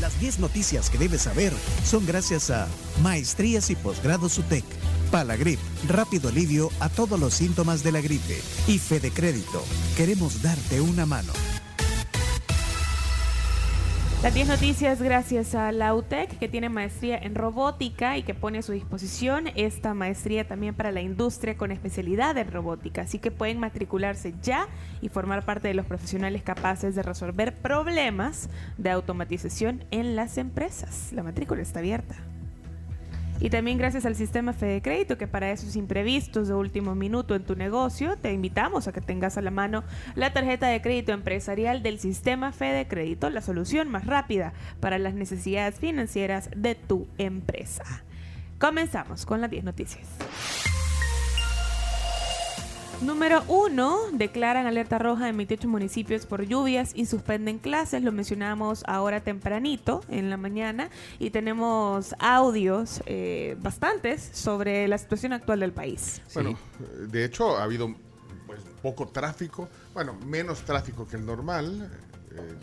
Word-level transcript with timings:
Las 0.00 0.18
10 0.18 0.38
noticias 0.38 0.88
que 0.88 0.98
debes 0.98 1.22
saber 1.22 1.52
son 1.84 2.06
gracias 2.06 2.50
a 2.50 2.68
Maestrías 3.02 3.70
y 3.70 3.76
Posgrados 3.76 4.38
UTEC, 4.38 4.64
Palagrip, 5.10 5.60
rápido 5.88 6.30
alivio 6.30 6.70
a 6.80 6.88
todos 6.88 7.20
los 7.20 7.34
síntomas 7.34 7.82
de 7.82 7.92
la 7.92 8.00
gripe 8.00 8.40
y 8.66 8.78
Fede 8.78 9.10
Crédito. 9.10 9.62
Queremos 9.96 10.42
darte 10.42 10.80
una 10.80 11.04
mano. 11.06 11.32
Las 14.22 14.34
10 14.34 14.46
noticias 14.46 15.02
gracias 15.02 15.56
a 15.56 15.72
la 15.72 15.92
UTEC 15.96 16.38
que 16.38 16.46
tiene 16.46 16.68
maestría 16.68 17.18
en 17.18 17.34
robótica 17.34 18.16
y 18.16 18.22
que 18.22 18.34
pone 18.34 18.58
a 18.58 18.62
su 18.62 18.70
disposición 18.70 19.48
esta 19.56 19.94
maestría 19.94 20.46
también 20.46 20.76
para 20.76 20.92
la 20.92 21.00
industria 21.00 21.56
con 21.56 21.72
especialidad 21.72 22.38
en 22.38 22.52
robótica. 22.52 23.02
Así 23.02 23.18
que 23.18 23.32
pueden 23.32 23.58
matricularse 23.58 24.32
ya 24.40 24.68
y 25.00 25.08
formar 25.08 25.44
parte 25.44 25.66
de 25.66 25.74
los 25.74 25.86
profesionales 25.86 26.44
capaces 26.44 26.94
de 26.94 27.02
resolver 27.02 27.52
problemas 27.52 28.48
de 28.78 28.90
automatización 28.90 29.84
en 29.90 30.14
las 30.14 30.38
empresas. 30.38 31.12
La 31.12 31.24
matrícula 31.24 31.60
está 31.60 31.80
abierta. 31.80 32.14
Y 33.40 33.50
también 33.50 33.76
gracias 33.76 34.06
al 34.06 34.14
sistema 34.14 34.52
Fede 34.52 34.82
Crédito, 34.82 35.18
que 35.18 35.26
para 35.26 35.50
esos 35.50 35.74
imprevistos 35.74 36.48
de 36.48 36.54
último 36.54 36.94
minuto 36.94 37.34
en 37.34 37.44
tu 37.44 37.56
negocio, 37.56 38.16
te 38.16 38.32
invitamos 38.32 38.86
a 38.86 38.92
que 38.92 39.00
tengas 39.00 39.36
a 39.36 39.42
la 39.42 39.50
mano 39.50 39.82
la 40.14 40.32
tarjeta 40.32 40.68
de 40.68 40.80
crédito 40.80 41.12
empresarial 41.12 41.82
del 41.82 41.98
sistema 41.98 42.52
Fede 42.52 42.86
Crédito, 42.86 43.30
la 43.30 43.40
solución 43.40 43.88
más 43.88 44.06
rápida 44.06 44.52
para 44.80 44.98
las 44.98 45.14
necesidades 45.14 45.74
financieras 45.74 46.50
de 46.56 46.74
tu 46.74 47.08
empresa. 47.18 47.84
Comenzamos 48.58 49.26
con 49.26 49.40
las 49.40 49.50
10 49.50 49.64
noticias. 49.64 50.06
Número 53.04 53.42
1. 53.48 54.12
Declaran 54.12 54.66
alerta 54.66 54.96
roja 54.96 55.28
en 55.28 55.36
28 55.36 55.68
municipios 55.68 56.24
por 56.24 56.44
lluvias 56.44 56.92
y 56.94 57.06
suspenden 57.06 57.58
clases. 57.58 58.02
Lo 58.04 58.12
mencionamos 58.12 58.84
ahora 58.86 59.20
tempranito 59.20 60.02
en 60.08 60.30
la 60.30 60.36
mañana 60.36 60.88
y 61.18 61.30
tenemos 61.30 62.14
audios 62.20 63.02
eh, 63.06 63.56
bastantes 63.60 64.22
sobre 64.32 64.86
la 64.86 64.98
situación 64.98 65.32
actual 65.32 65.58
del 65.60 65.72
país. 65.72 66.22
Bueno, 66.32 66.56
de 67.08 67.24
hecho 67.24 67.56
ha 67.58 67.64
habido 67.64 67.92
pues, 68.46 68.60
poco 68.80 69.08
tráfico, 69.08 69.68
bueno, 69.94 70.14
menos 70.26 70.62
tráfico 70.62 71.04
que 71.06 71.16
el 71.16 71.26
normal. 71.26 71.90
Eh, 72.30 72.54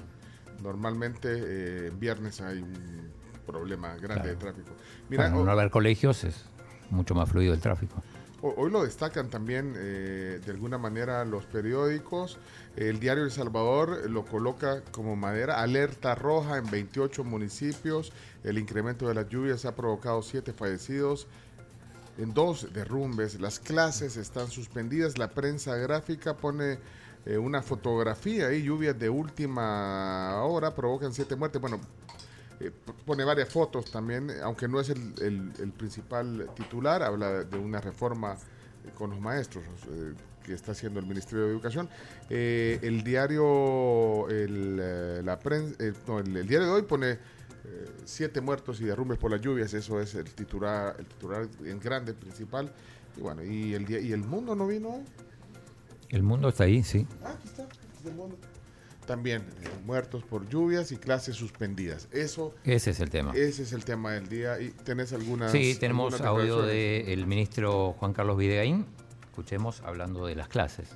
normalmente 0.64 1.28
eh, 1.32 1.92
viernes 2.00 2.40
hay 2.40 2.60
un 2.60 3.12
problema 3.45 3.95
grande 3.98 4.30
de 4.30 4.36
tráfico. 4.38 4.72
Mira, 5.10 5.23
Para 5.23 5.36
no 5.36 5.52
haber 5.52 5.70
colegios 5.70 6.23
es 6.23 6.45
mucho 6.92 7.14
más 7.14 7.30
fluido 7.30 7.54
el 7.54 7.60
tráfico. 7.60 8.02
Hoy 8.42 8.72
lo 8.72 8.84
destacan 8.84 9.30
también 9.30 9.73
eh, 9.78 10.40
de 10.45 10.52
alguna 10.52 10.78
manera 10.78 11.26
los 11.26 11.45
periódicos. 11.45 12.38
El 12.78 13.00
diario 13.00 13.26
El 13.26 13.32
Salvador 13.32 14.09
lo 14.09 14.23
coloca 14.26 14.82
como 14.92 15.18
madera, 15.18 15.62
alerta 15.62 16.16
roja 16.16 16.58
en 16.58 16.72
28 16.72 17.26
municipios. 17.26 18.14
El 18.45 18.58
incremento 18.58 19.10
de 19.10 19.16
las 19.16 19.28
lluvias 19.28 19.66
ha 19.66 19.76
provocado 19.76 20.22
siete 20.22 20.54
fallecidos 20.54 21.28
en 22.17 22.34
dos 22.34 22.72
derrumbes. 22.72 23.42
Las 23.42 23.60
clases 23.60 24.16
están 24.16 24.50
suspendidas. 24.50 25.17
La 25.17 25.32
prensa 25.32 25.76
gráfica 25.76 26.38
pone 26.38 26.80
eh, 27.26 27.38
una 27.38 27.62
fotografía 27.62 28.48
ahí. 28.48 28.64
Lluvias 28.64 28.98
de 28.98 29.10
última 29.10 30.42
hora 30.44 30.73
provocan 30.73 31.14
siete 31.14 31.36
muertes. 31.36 31.60
Bueno, 31.60 31.82
eh, 32.60 32.72
pone 33.06 33.24
varias 33.24 33.50
fotos 33.50 33.90
también, 33.90 34.30
aunque 34.44 34.68
no 34.68 34.82
es 34.82 34.90
el, 34.90 35.74
principal 35.78 36.50
titular, 36.56 37.04
habla 37.04 37.46
de 37.46 37.58
una 37.58 37.80
reforma 37.80 38.38
con 38.96 39.12
los 39.12 39.20
maestros 39.22 39.64
eh, 39.90 40.14
que 40.44 40.54
está 40.54 40.74
haciendo 40.74 41.00
el 41.00 41.06
Ministerio 41.06 41.46
de 41.46 41.52
Educación. 41.52 41.90
Eh, 42.30 42.80
el 42.82 43.04
diario, 43.04 44.28
el, 44.30 44.78
la 45.26 45.40
el, 45.80 46.48
diario 46.48 46.68
de 46.68 46.74
hoy 46.74 46.82
pone 46.84 47.18
siete 48.04 48.42
muertos 48.42 48.82
y 48.82 48.86
derrumbes 48.86 49.20
por 49.20 49.30
las 49.30 49.42
lluvias, 49.42 49.73
eso 49.73 50.02
es 50.02 50.16
el 50.16 50.26
titular, 50.26 50.96
el 50.98 51.06
titular 51.06 51.48
en 51.64 51.80
grande 51.80 52.14
principal. 52.14 52.72
Y 53.16 53.22
bueno, 53.22 53.44
y 53.44 53.73
el, 53.73 53.89
y 53.89 54.12
el 54.12 54.23
mundo 54.23 54.56
no 54.56 54.67
vino 54.67 55.04
El 56.10 56.23
mundo 56.23 56.50
está 56.50 56.66
ahí, 56.66 56.83
sí. 56.83 57.08
Ah, 57.23 57.32
aquí 57.38 57.48
está, 57.48 57.67
el 58.06 58.16
mundo 58.16 58.38
también 59.09 59.42
eh, 59.42 59.67
muertos 59.87 60.23
por 60.23 60.47
lluvias 60.47 60.92
y 60.92 60.97
clases 60.97 61.36
suspendidas. 61.36 62.08
Eso 62.11 62.53
ese 62.64 62.92
es 62.92 62.99
el 62.99 63.09
tema. 63.09 63.33
Ese 63.36 63.64
es 63.64 63.73
el 63.73 63.83
tema 63.83 64.11
del 64.11 64.30
día 64.30 64.61
y 64.61 64.70
tenés 64.70 65.14
algunas 65.14 65.52
Sí, 65.52 65.75
tenemos 65.80 66.21
audio 66.21 66.61
del 66.61 67.25
ministro 67.25 67.95
Juan 67.97 68.14
Carlos 68.14 68.37
Videgaín. 68.37 68.86
Escuchemos 69.23 69.81
hablando 69.83 70.27
de 70.27 70.36
las 70.36 70.47
clases. 70.47 70.89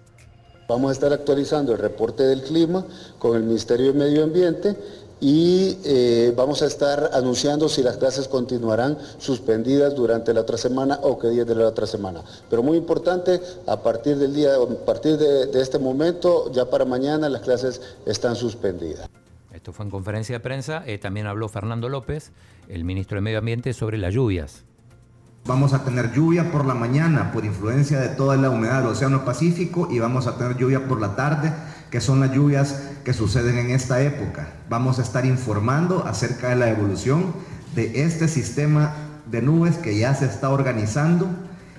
Vamos 0.70 0.90
a 0.90 0.94
estar 0.94 1.12
actualizando 1.12 1.72
el 1.72 1.80
reporte 1.80 2.22
del 2.22 2.44
clima 2.44 2.86
con 3.18 3.36
el 3.36 3.46
Ministerio 3.46 3.94
de 3.94 3.98
Medio 3.98 4.24
Ambiente 4.24 4.78
y 5.24 5.80
eh, 5.86 6.34
vamos 6.36 6.62
a 6.64 6.66
estar 6.66 7.12
anunciando 7.14 7.70
si 7.70 7.82
las 7.82 7.96
clases 7.96 8.28
continuarán 8.28 8.98
suspendidas 9.20 9.96
durante 9.96 10.34
la 10.34 10.42
otra 10.42 10.58
semana 10.58 11.00
o 11.02 11.18
qué 11.18 11.30
días 11.30 11.48
de 11.48 11.56
la 11.56 11.66
otra 11.70 11.88
semana. 11.88 12.22
Pero 12.50 12.62
muy 12.62 12.78
importante, 12.78 13.40
a 13.66 13.82
partir 13.82 14.18
del 14.18 14.34
día, 14.34 14.50
a 14.56 14.86
partir 14.86 15.16
de, 15.18 15.62
este 15.62 15.80
momento, 15.80 16.52
ya 16.52 16.70
para 16.70 16.84
mañana 16.84 17.30
las 17.30 17.42
clases 17.42 17.82
están 18.06 18.36
suspendidas. 18.36 19.10
Esto 19.54 19.72
fue 19.72 19.86
en 19.86 19.92
conferencia 19.92 20.36
de 20.36 20.40
prensa. 20.42 20.84
Eh, 20.86 20.98
también 20.98 21.26
habló 21.26 21.48
Fernando 21.48 21.88
López, 21.88 22.34
el 22.68 22.84
ministro 22.84 23.16
de 23.16 23.22
Medio 23.22 23.40
Ambiente, 23.40 23.72
sobre 23.72 23.98
las 23.98 24.14
lluvias. 24.14 24.66
Vamos 25.46 25.72
a 25.74 25.86
tener 25.86 26.12
lluvia 26.12 26.52
por 26.52 26.66
la 26.66 26.74
mañana 26.74 27.32
por 27.32 27.46
influencia 27.46 27.98
de 28.02 28.10
toda 28.10 28.36
la 28.36 28.50
humedad 28.50 28.80
del 28.80 28.92
Océano 28.92 29.24
Pacífico 29.24 29.88
y 29.90 30.00
vamos 30.00 30.28
a 30.28 30.38
tener 30.38 30.58
lluvia 30.58 30.86
por 30.86 31.00
la 31.00 31.16
tarde 31.16 31.54
que 31.94 32.02
son 32.02 32.22
las 32.22 32.34
lluvias 32.34 32.90
que 33.06 33.14
suceden 33.14 33.56
en 33.60 33.70
esta 33.70 34.02
época. 34.02 34.48
Vamos 34.68 34.98
a 34.98 35.04
estar 35.04 35.28
informando 35.28 36.08
acerca 36.08 36.50
de 36.50 36.56
la 36.56 36.72
evolución 36.72 37.36
de 37.76 38.04
este 38.04 38.28
sistema 38.28 38.96
de 39.30 39.44
nubes 39.44 39.78
que 39.78 39.96
ya 39.96 40.16
se 40.16 40.26
está 40.26 40.50
organizando 40.50 41.28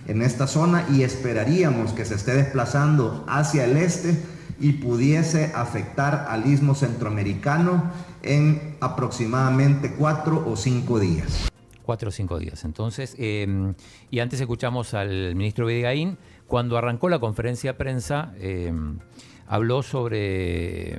en 0.06 0.22
esta 0.22 0.47
zona 0.47 0.86
y 0.88 1.02
esperaríamos 1.02 1.94
que 1.94 2.04
se 2.04 2.14
esté 2.14 2.32
desplazando 2.32 3.25
hacia 3.26 3.64
el 3.64 3.76
este 3.76 4.16
y 4.60 4.75
pudiese 4.75 5.50
afectar 5.52 6.26
al 6.31 6.46
istmo 6.46 6.76
centroamericano 6.76 7.91
en 8.22 8.76
aproximadamente 8.81 9.96
cuatro 9.98 10.44
o 10.46 10.54
cinco 10.54 11.00
días. 11.00 11.50
Cuatro 11.82 12.10
o 12.10 12.12
cinco 12.12 12.38
días. 12.38 12.64
Entonces, 12.64 13.16
em, 13.19 13.75
y 14.12 14.20
antes 14.20 14.41
escuchamos 14.41 14.94
al 14.94 15.34
ministro 15.34 15.66
Videgaín, 15.66 16.19
cuando 16.46 16.78
arrancó 16.78 17.08
la 17.08 17.19
conferencia 17.19 17.72
de 17.72 17.78
prensa, 17.78 18.32
em, 18.38 19.00
habló 19.47 19.82
sobre, 19.82 20.99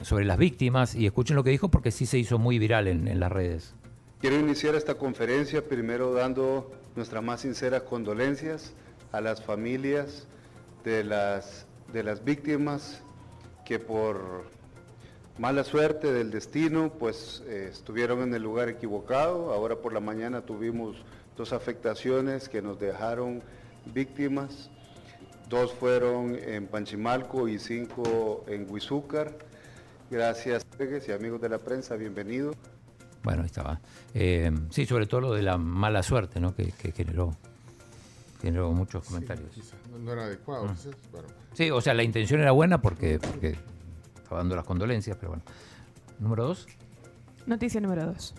sobre 0.00 0.24
las 0.24 0.38
víctimas 0.38 0.94
y 0.94 1.06
escuchen 1.06 1.36
lo 1.36 1.44
que 1.44 1.50
dijo 1.50 1.68
porque 1.68 1.90
sí 1.90 2.06
se 2.06 2.18
hizo 2.18 2.38
muy 2.38 2.58
viral 2.58 2.88
en, 2.88 3.20
las 3.20 3.32
redes. 3.32 3.74
Quiero 4.20 4.38
iniciar 4.38 4.74
esta 4.74 4.94
conferencia 4.94 5.66
primero 5.66 6.12
dando 6.12 6.70
nuestras 6.96 7.22
más 7.22 7.40
sinceras 7.40 7.82
condolencias 7.82 8.72
a 9.10 9.20
las 9.20 9.42
familias 9.42 10.26
de 10.84 11.04
las, 11.04 11.66
de 11.92 12.02
las 12.02 12.24
víctimas 12.24 13.02
que 13.64 13.78
por 13.78 14.44
mala 15.38 15.64
suerte 15.64 16.12
del 16.12 16.30
destino 16.30 16.92
pues 16.98 17.42
eh, 17.46 17.68
estuvieron 17.70 18.22
en 18.22 18.34
el 18.34 18.42
lugar 18.42 18.68
equivocado. 18.68 19.52
Ahora 19.52 19.76
por 19.76 19.92
la 19.92 20.00
mañana 20.00 20.42
tuvimos 20.42 20.96
dos 21.36 21.52
afectaciones 21.52 22.48
que 22.48 22.62
nos 22.62 22.78
dejaron 22.78 23.42
víctimas. 23.86 24.70
Dos 25.52 25.70
fueron 25.74 26.34
en 26.34 26.66
Panchimalco 26.66 27.46
y 27.46 27.58
cinco 27.58 28.42
en 28.48 28.66
Huizúcar. 28.70 29.36
Gracias, 30.10 30.64
y 31.06 31.12
amigos 31.12 31.42
de 31.42 31.50
la 31.50 31.58
prensa, 31.58 31.94
bienvenidos. 31.94 32.56
Bueno, 33.22 33.42
ahí 33.42 33.48
estaba. 33.48 33.78
Eh, 34.14 34.50
sí, 34.70 34.86
sobre 34.86 35.06
todo 35.06 35.20
lo 35.20 35.34
de 35.34 35.42
la 35.42 35.58
mala 35.58 36.02
suerte, 36.02 36.40
¿no? 36.40 36.54
Que, 36.54 36.72
generó, 36.96 37.36
generó 38.40 38.72
muchos 38.72 39.04
comentarios. 39.04 39.50
no 40.02 40.14
era 40.14 40.24
adecuado. 40.24 40.68
Ah. 40.70 40.74
Sí, 41.52 41.70
o 41.70 41.82
sea, 41.82 41.92
la 41.92 42.02
intención 42.02 42.40
era 42.40 42.52
buena 42.52 42.80
porque, 42.80 43.18
porque 43.18 43.58
estaba 44.16 44.38
dando 44.38 44.56
las 44.56 44.64
condolencias, 44.64 45.18
pero 45.18 45.32
bueno. 45.32 45.44
Número 46.18 46.46
dos. 46.46 46.66
Noticia 47.44 47.78
número 47.78 48.06
dos. 48.06 48.34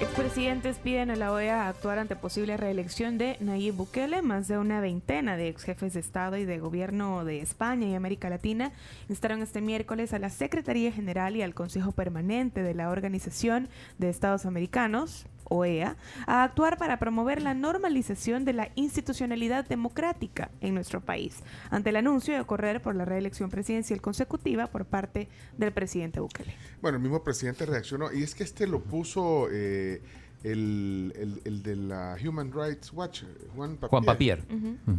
Expresidentes 0.00 0.78
piden 0.78 1.10
a 1.10 1.16
la 1.16 1.32
OEA 1.32 1.68
actuar 1.68 1.98
ante 1.98 2.14
posible 2.14 2.56
reelección 2.56 3.18
de 3.18 3.36
Nayib 3.40 3.74
Bukele. 3.74 4.22
Más 4.22 4.46
de 4.46 4.56
una 4.56 4.80
veintena 4.80 5.36
de 5.36 5.48
ex 5.48 5.64
jefes 5.64 5.92
de 5.94 5.98
Estado 5.98 6.36
y 6.36 6.44
de 6.44 6.60
Gobierno 6.60 7.24
de 7.24 7.40
España 7.40 7.88
y 7.88 7.96
América 7.96 8.30
Latina 8.30 8.70
instaron 9.08 9.42
este 9.42 9.60
miércoles 9.60 10.12
a 10.12 10.20
la 10.20 10.30
Secretaría 10.30 10.92
General 10.92 11.34
y 11.34 11.42
al 11.42 11.52
Consejo 11.52 11.90
Permanente 11.90 12.62
de 12.62 12.74
la 12.74 12.90
Organización 12.90 13.68
de 13.98 14.08
Estados 14.08 14.46
Americanos, 14.46 15.26
OEA, 15.48 15.96
a 16.26 16.44
actuar 16.44 16.78
para 16.78 16.98
promover 16.98 17.42
la 17.42 17.54
normalización 17.54 18.44
de 18.44 18.52
la 18.52 18.70
institucionalidad 18.74 19.66
democrática 19.66 20.50
en 20.60 20.74
nuestro 20.74 21.00
país, 21.00 21.42
ante 21.70 21.90
el 21.90 21.96
anuncio 21.96 22.36
de 22.36 22.44
correr 22.44 22.80
por 22.82 22.94
la 22.94 23.04
reelección 23.04 23.50
presidencial 23.50 24.00
consecutiva 24.00 24.66
por 24.66 24.84
parte 24.84 25.28
del 25.56 25.72
presidente 25.72 26.20
Bukele. 26.20 26.54
Bueno, 26.82 26.96
el 26.96 27.02
mismo 27.02 27.22
presidente 27.22 27.66
reaccionó 27.66 28.12
y 28.12 28.22
es 28.22 28.34
que 28.34 28.44
este 28.44 28.66
lo 28.66 28.80
puso... 28.80 29.48
Eh, 29.50 30.02
el, 30.44 31.12
el, 31.16 31.40
el 31.44 31.62
de 31.64 31.74
la 31.74 32.16
Human 32.24 32.52
Rights 32.52 32.92
Watch, 32.92 33.24
Juan 33.56 33.76
Papier. 33.76 33.90
Juan 33.90 34.04
Papier. 34.04 34.44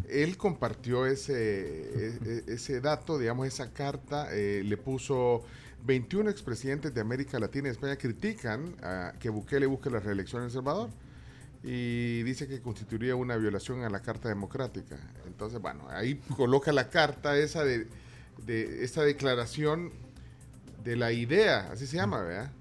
Él 0.10 0.36
compartió 0.36 1.06
ese, 1.06 1.31
e- 1.34 2.19
e- 2.25 2.54
ese 2.54 2.81
dato, 2.81 3.18
digamos, 3.18 3.48
esa 3.48 3.72
carta, 3.72 4.28
eh, 4.34 4.63
le 4.66 4.75
puso 4.75 5.44
21 5.86 6.30
expresidentes 6.30 6.94
de 6.94 7.02
América 7.02 7.40
Latina 7.40 7.68
y 7.68 7.72
España 7.72 7.96
critican 7.96 8.76
a 8.84 9.14
que 9.20 9.30
Bukele 9.30 9.66
busque 9.66 9.90
la 9.90 10.00
reelección 10.00 10.42
en 10.42 10.48
El 10.48 10.52
Salvador 10.52 10.90
y 11.64 12.24
dice 12.24 12.48
que 12.48 12.62
constituiría 12.62 13.16
una 13.16 13.36
violación 13.36 13.84
a 13.84 13.90
la 13.90 14.02
Carta 14.02 14.30
Democrática. 14.30 14.98
Entonces, 15.26 15.62
bueno, 15.62 15.88
ahí 15.90 16.16
coloca 16.36 16.72
la 16.72 16.90
carta 16.90 17.38
esa 17.38 17.64
de, 17.64 17.88
de 18.46 18.84
esta 18.84 19.04
declaración 19.04 19.92
de 20.84 20.96
la 20.96 21.12
idea, 21.12 21.70
así 21.72 21.88
se 21.88 21.98
llama, 21.98 22.22
¿verdad? 22.22 22.52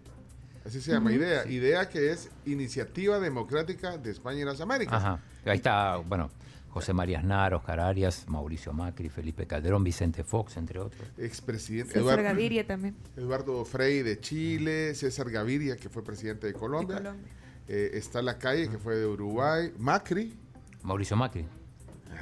Así 0.64 0.82
se 0.82 0.92
llama, 0.92 1.12
idea. 1.12 1.46
Idea 1.46 1.88
que 1.88 2.10
es 2.10 2.28
Iniciativa 2.44 3.18
Democrática 3.18 3.96
de 3.96 4.10
España 4.10 4.40
y 4.40 4.44
las 4.44 4.60
Américas. 4.60 5.02
Ajá. 5.02 5.18
Ahí 5.46 5.56
está, 5.56 5.96
bueno, 5.96 6.30
José 6.80 6.92
María 6.92 7.18
Aznar, 7.18 7.54
Oscar 7.54 7.80
Arias, 7.80 8.24
Mauricio 8.28 8.72
Macri, 8.72 9.08
Felipe 9.08 9.46
Calderón, 9.46 9.82
Vicente 9.84 10.22
Fox, 10.24 10.56
entre 10.56 10.78
otros. 10.78 11.02
Expresidente 11.18 11.92
César 11.94 12.02
Eduardo, 12.02 12.22
Gaviria 12.24 12.66
también. 12.66 12.94
Eduardo 13.16 13.64
Frei 13.64 14.02
de 14.02 14.20
Chile, 14.20 14.94
César 14.94 15.30
Gaviria, 15.30 15.76
que 15.76 15.88
fue 15.88 16.02
presidente 16.04 16.46
de 16.46 16.52
de 16.52 16.58
Colombia. 16.58 16.96
Colombia. 16.98 17.28
Eh, 17.68 17.90
está 17.94 18.22
La 18.22 18.38
Calle, 18.38 18.68
que 18.68 18.78
fue 18.78 18.96
de 18.96 19.06
Uruguay. 19.06 19.72
Macri. 19.78 20.34
Mauricio 20.82 21.16
Macri. 21.16 21.44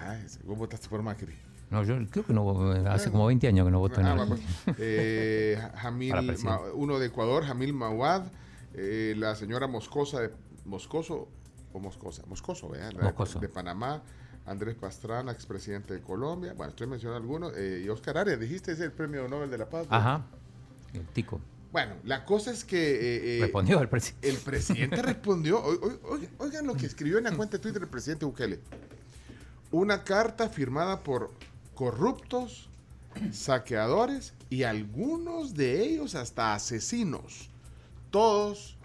Ay, 0.07 0.25
vos 0.45 0.59
votaste 0.59 0.89
por 0.89 1.03
Macri. 1.03 1.35
No, 1.71 1.83
yo 1.85 1.97
creo 2.11 2.25
que 2.25 2.33
no, 2.33 2.71
hace 2.91 3.11
como 3.11 3.27
20 3.27 3.49
años 3.49 3.67
que 3.67 3.71
no 3.73 3.79
voto 3.81 4.01
en 4.01 4.07
Ah, 4.07 4.23
el- 4.23 4.29
pues. 4.29 4.41
Eh, 4.79 5.59
Jamil. 5.77 6.15
Ma- 6.45 6.61
uno 6.75 6.99
de 6.99 7.07
Ecuador, 7.07 7.45
Jamil 7.45 7.73
Mawad, 7.73 8.23
eh, 8.75 9.15
la 9.17 9.35
señora 9.35 9.67
Moscosa 9.67 10.21
de 10.21 10.31
Moscoso 10.65 11.29
o 11.73 11.79
Moscosa, 11.81 12.23
Moscoso, 12.27 12.69
¿verdad? 12.69 12.93
Moscoso. 13.03 13.39
De, 13.41 13.49
Panamá, 13.49 14.03
Andrés 14.47 14.77
Pastrana, 14.77 15.33
expresidente 15.33 15.93
de 15.95 16.01
Colombia, 16.01 16.53
bueno, 16.55 16.71
estoy 16.71 16.87
mencionando 16.87 17.21
algunos, 17.23 17.53
eh, 17.57 17.83
y 17.85 17.89
Oscar 17.89 18.19
Arias, 18.19 18.39
dijiste 18.39 18.73
es 18.73 18.81
el 18.81 18.93
premio 18.93 19.27
Nobel 19.29 19.51
de 19.51 19.59
la 19.59 19.69
Paz. 19.69 19.87
¿no? 19.91 19.97
Ajá. 19.97 20.25
El 20.95 21.05
tico. 21.09 21.41
Bueno, 21.73 21.95
la 22.05 22.25
cosa 22.25 22.53
es 22.53 22.65
que 22.65 22.79
eh, 22.79 23.39
eh, 23.39 23.43
Respondió 23.43 23.81
el 23.81 23.89
presidente. 23.89 24.29
el 24.31 24.37
presidente 24.39 25.03
respondió, 25.03 25.63
oigan- 25.63 26.31
oigan 26.39 26.67
lo 26.67 26.75
que 26.75 26.87
escribió 26.87 27.19
en 27.19 27.25
la 27.25 27.33
cuenta 27.37 27.57
de 27.59 27.63
Twitter 27.63 27.83
el 27.83 27.89
presidente 27.89 28.25
Bukele. 28.25 28.61
Una 29.73 30.05
carta 30.05 30.49
firmada 30.49 31.03
por 31.03 31.33
corruptos, 31.75 32.71
saqueadores 33.33 34.33
y 34.49 34.63
algunos 34.63 35.55
de 35.55 35.83
ellos 35.83 36.15
hasta 36.15 36.55
asesinos, 36.55 37.51
todos 38.11 38.77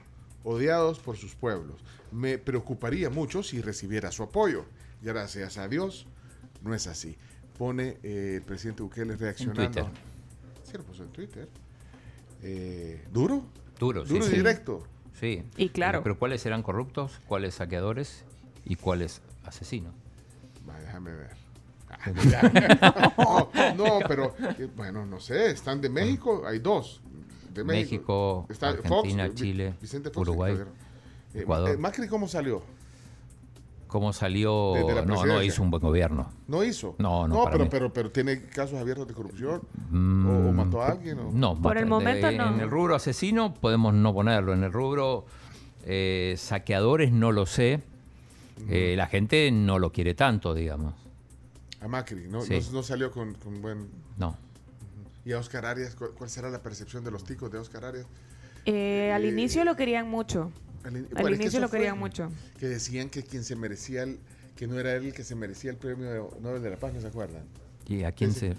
odiados 0.44 1.00
por 1.00 1.18
sus 1.18 1.36
pueblos. 1.36 1.82
Me 2.12 2.38
preocuparía 2.40 3.10
mucho 3.10 3.44
si 3.44 3.62
recibiera 3.62 4.12
su 4.12 4.24
apoyo. 4.24 4.66
Gracias 5.02 5.58
a 5.58 5.68
Dios, 5.68 6.06
no 6.62 6.74
es 6.74 6.88
así. 6.88 7.18
Pone 7.58 7.98
eh, 8.04 8.36
el 8.38 8.42
presidente 8.44 8.84
Bukele 8.84 9.16
reaccionando. 9.16 9.64
Twitter. 9.64 9.86
Sí, 10.64 10.78
lo 10.78 10.84
puso 10.84 11.04
en 11.04 11.10
Twitter. 11.10 11.48
Eh, 12.44 13.06
¿Duro? 13.12 13.44
Duro, 13.80 14.06
sí, 14.06 14.14
Duro 14.14 14.26
y 14.26 14.30
sí. 14.30 14.36
directo. 14.36 14.84
Sí. 15.20 15.44
Y 15.58 15.70
claro. 15.70 16.02
Pero 16.04 16.18
¿cuáles 16.18 16.46
eran 16.46 16.64
corruptos? 16.64 17.20
¿Cuáles 17.28 17.56
saqueadores? 17.56 18.24
¿Y 18.66 18.76
cuáles 18.76 19.22
asesinos? 19.44 19.94
Va, 20.68 20.80
déjame 20.80 21.14
ver. 21.14 21.32
Ah, 21.90 23.52
no, 23.76 23.76
no, 23.76 24.00
pero 24.08 24.34
eh, 24.58 24.70
bueno, 24.76 25.06
no 25.06 25.20
sé, 25.20 25.52
están 25.52 25.82
de 25.82 25.90
México, 25.90 26.44
hay 26.48 26.60
dos. 26.60 27.02
De 27.54 27.64
México, 27.66 28.48
Argentina, 28.62 29.28
Vi- 29.28 29.36
Chile, 29.36 29.74
Vicente 29.82 30.10
Fox, 30.10 30.26
Uruguay. 30.28 30.56
Eh, 31.34 31.42
Ecuador. 31.42 31.72
eh, 31.72 31.78
Macri, 31.78 32.08
¿cómo 32.08 32.28
salió? 32.30 32.64
¿Cómo 33.92 34.14
salió? 34.14 34.74
La 34.96 35.02
No, 35.04 35.26
no 35.26 35.44
hizo 35.44 35.62
un 35.62 35.70
buen 35.70 35.84
gobierno. 35.84 36.32
¿No 36.48 36.64
hizo? 36.64 36.96
No, 36.98 37.28
no, 37.28 37.44
para 37.44 37.52
pero, 37.52 37.64
mí. 37.66 37.70
pero, 37.70 37.92
pero 37.92 38.10
tiene 38.10 38.42
casos 38.44 38.80
abiertos 38.80 39.06
de 39.06 39.14
corrupción. 39.14 39.64
Mm, 39.90 40.28
o, 40.30 40.50
o 40.50 40.52
mató 40.54 40.82
a 40.82 40.92
alguien. 40.92 41.20
O... 41.20 41.30
No, 41.34 41.62
Por 41.62 41.78
el 41.78 41.88
momento 41.88 42.28
de- 42.28 42.38
no. 42.38 42.54
En 42.54 42.62
el 42.62 42.70
rubro 42.70 42.96
asesino 42.96 43.54
podemos 43.54 43.94
no 43.94 44.14
ponerlo. 44.14 44.54
En 44.54 44.64
el 44.64 44.72
rubro 44.72 45.26
eh, 45.84 46.36
saqueadores 46.38 47.12
no 47.12 47.34
lo 47.34 47.46
sé. 47.46 47.82
Eh, 48.70 48.94
la 48.96 49.08
gente 49.08 49.52
no 49.52 49.78
lo 49.78 49.92
quiere 49.92 50.14
tanto, 50.14 50.54
digamos. 50.54 50.94
A 51.82 51.90
Macri, 51.90 52.30
¿no? 52.30 52.44
Sí. 52.44 52.60
No, 52.68 52.72
no 52.78 52.84
salió 52.84 53.12
con, 53.12 53.34
con 53.34 53.62
buen... 53.62 53.90
No. 54.18 54.38
¿Y 55.26 55.34
a 55.34 55.40
Oscar 55.40 55.66
Arias? 55.66 55.98
¿Cuál, 56.18 56.30
será 56.30 56.50
la 56.50 56.64
percepción 56.64 57.04
de 57.04 57.12
los 57.12 57.26
ticos 57.26 57.52
de 57.52 57.58
Oscar 57.58 57.84
Arias? 57.84 58.06
Eh, 58.66 59.12
al 59.14 59.26
inicio 59.26 59.66
lo 59.66 59.76
querían 59.76 60.10
mucho. 60.10 60.50
Al, 60.84 60.98
in- 60.98 61.08
Al 61.16 61.22
bueno, 61.22 61.36
inicio 61.36 61.60
lo 61.60 61.70
querían 61.70 61.98
mucho. 62.00 62.32
Que 62.60 62.68
decían 62.68 63.10
que 63.10 63.24
quien 63.24 63.44
se 63.44 63.56
merecía 63.56 64.04
el... 64.04 64.20
Que 64.56 64.68
no 64.68 64.80
era 64.80 64.94
él 64.96 65.06
el 65.08 65.14
que 65.14 65.24
se 65.24 65.34
merecía 65.36 65.72
el 65.72 65.78
premio 65.78 66.30
Nobel 66.42 66.62
de 66.62 66.70
la 66.70 66.78
Paz, 66.78 66.94
¿no 66.94 67.02
se 67.02 67.08
acuerdan? 67.08 67.44
¿Y 67.88 68.04
a 68.04 68.12
quién 68.12 68.32
Sí, 68.34 68.40
sí. 68.40 68.48
se...? 68.50 68.56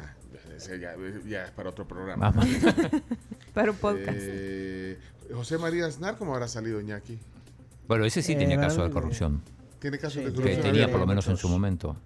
Ah, 0.00 0.76
ya, 0.80 0.94
ya 1.28 1.44
es 1.44 1.50
para 1.50 1.70
otro 1.70 1.86
programa. 1.86 2.32
Para 3.54 3.70
un 3.70 3.76
podcast. 3.76 4.16
Eh, 4.18 4.98
José 5.32 5.58
María 5.58 5.86
Aznar, 5.86 6.16
¿cómo 6.16 6.32
habrá 6.34 6.48
salido 6.48 6.80
Iñaki? 6.80 7.18
Bueno, 7.86 8.04
ese 8.06 8.22
sí 8.22 8.32
Eh, 8.32 8.36
tenía 8.36 8.58
caso 8.58 8.82
de 8.82 8.90
corrupción. 8.90 9.42
¿Tiene 9.78 9.98
casos 9.98 10.14
Sí, 10.14 10.20
de 10.20 10.24
que 10.26 10.30
Que 10.32 10.36
corrupción? 10.42 10.62
tenía 10.62 10.90
por 10.90 11.00
lo 11.00 11.06
menos 11.06 11.26
en 11.28 11.36
su 11.36 11.48
momento. 11.48 11.96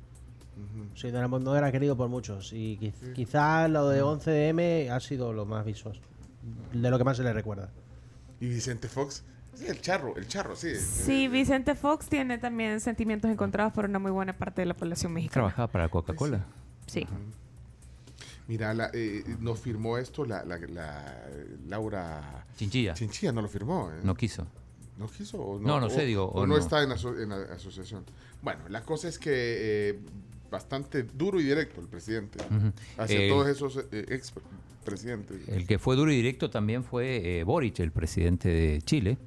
Sí, 0.94 1.12
no 1.12 1.18
era, 1.18 1.28
no 1.28 1.56
era 1.56 1.70
querido 1.70 1.96
por 1.96 2.08
muchos. 2.08 2.52
Y 2.52 2.78
quiz- 2.78 3.12
quizás 3.14 3.70
lo 3.70 3.88
de 3.90 4.02
11M 4.02 4.90
ha 4.90 4.98
sido 4.98 5.32
lo 5.32 5.44
más 5.44 5.64
vistoso. 5.64 6.00
De 6.72 6.90
lo 6.90 6.96
que 6.98 7.04
más 7.04 7.16
se 7.18 7.22
le 7.22 7.32
recuerda. 7.32 7.70
Y 8.40 8.48
Vicente 8.48 8.88
Fox, 8.88 9.22
sí, 9.56 9.66
el 9.66 9.80
charro, 9.80 10.16
el 10.16 10.26
charro, 10.28 10.54
sí. 10.56 10.74
Sí, 10.76 11.28
Vicente 11.28 11.74
Fox 11.74 12.06
tiene 12.08 12.38
también 12.38 12.80
sentimientos 12.80 13.30
encontrados 13.30 13.72
por 13.72 13.84
una 13.86 13.98
muy 13.98 14.10
buena 14.12 14.32
parte 14.36 14.62
de 14.62 14.66
la 14.66 14.74
población 14.74 15.12
mexicana. 15.12 15.32
¿Trabajaba 15.34 15.68
para 15.68 15.88
Coca-Cola? 15.88 16.44
Sí. 16.86 17.06
Mira, 18.48 18.72
la, 18.74 18.90
eh, 18.94 19.24
nos 19.40 19.58
firmó 19.58 19.98
esto 19.98 20.24
la, 20.24 20.44
la- 20.44 20.58
la- 20.58 21.18
Laura 21.68 22.46
Chinchilla. 22.56 22.94
Chinchilla, 22.94 23.32
no 23.32 23.42
lo 23.42 23.48
firmó. 23.48 23.90
¿eh? 23.90 24.00
No 24.04 24.14
quiso. 24.14 24.46
¿No 24.98 25.08
quiso 25.10 25.38
o 25.38 25.58
no? 25.58 25.66
No, 25.66 25.80
no 25.80 25.86
o- 25.86 25.90
sé, 25.90 26.04
digo, 26.04 26.24
O, 26.26 26.42
o 26.42 26.46
no, 26.46 26.54
no. 26.54 26.60
está 26.60 26.82
en, 26.82 26.90
aso- 26.90 27.20
en 27.20 27.30
la 27.30 27.36
asociación. 27.54 28.04
Bueno, 28.42 28.60
la 28.68 28.82
cosa 28.82 29.08
es 29.08 29.18
que 29.18 29.30
eh, 29.32 29.98
bastante 30.50 31.02
duro 31.02 31.40
y 31.40 31.44
directo 31.44 31.80
el 31.80 31.88
presidente 31.88 32.38
hacia 32.96 33.20
Eh, 33.20 33.28
todos 33.28 33.48
esos 33.48 33.76
eh, 33.90 34.06
ex 34.10 34.32
presidentes. 34.84 35.48
El 35.48 35.66
que 35.66 35.80
fue 35.80 35.96
duro 35.96 36.12
y 36.12 36.16
directo 36.16 36.48
también 36.48 36.84
fue 36.84 37.40
eh, 37.40 37.44
Boric, 37.44 37.80
el 37.80 37.90
presidente 37.90 38.48
de 38.48 38.80
Chile, 38.82 39.18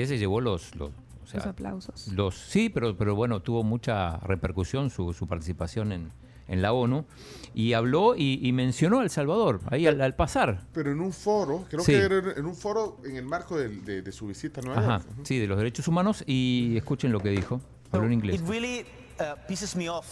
que 0.00 0.06
se 0.06 0.18
llevó 0.18 0.40
los... 0.40 0.74
los 0.76 0.90
o 1.22 1.26
sea, 1.26 1.38
Los 1.38 1.46
aplausos. 1.46 2.08
los 2.08 2.34
sí, 2.36 2.68
pero, 2.68 2.96
pero 2.98 3.14
bueno, 3.14 3.40
tuvo 3.40 3.62
mucha 3.64 4.18
repercusión 4.18 4.90
su, 4.90 5.14
su 5.14 5.26
participación 5.26 5.90
en, 5.92 6.12
en 6.48 6.60
la 6.60 6.74
ONU 6.74 7.06
y 7.54 7.72
habló 7.72 8.14
y, 8.14 8.38
y 8.46 8.52
mencionó 8.52 9.00
a 9.00 9.04
El 9.04 9.08
Salvador, 9.10 9.60
ahí 9.70 9.86
al, 9.86 10.00
al 10.02 10.14
pasar. 10.14 10.60
Pero 10.74 10.92
en 10.92 11.00
un 11.00 11.12
foro, 11.14 11.64
creo 11.70 11.82
Sí. 11.82 11.92
que 11.92 11.98
era 12.02 12.16
en 12.36 12.44
un 12.44 12.54
foro 12.54 12.98
en 13.06 13.16
el 13.16 13.24
marco 13.24 13.56
del- 13.56 13.82
de, 13.86 14.02
de 14.02 14.12
su 14.12 14.26
visita 14.26 14.60
a 14.60 14.64
Nueva 14.64 14.80
Ajá, 14.82 14.98
York. 14.98 15.20
Sí, 15.24 15.38
de 15.38 15.46
los 15.46 15.56
derechos 15.56 15.88
humanos 15.88 16.22
y 16.26 16.76
escuchen 16.76 17.10
lo 17.10 17.20
que 17.20 17.30
dijo. 17.30 17.60
Habló 17.90 18.06
en 18.06 18.12
inglés. 18.12 18.40
It 18.40 18.46
really 18.46 18.84
uh, 19.20 19.36
pisses 19.48 19.74
me 19.76 19.88
off. 19.88 20.06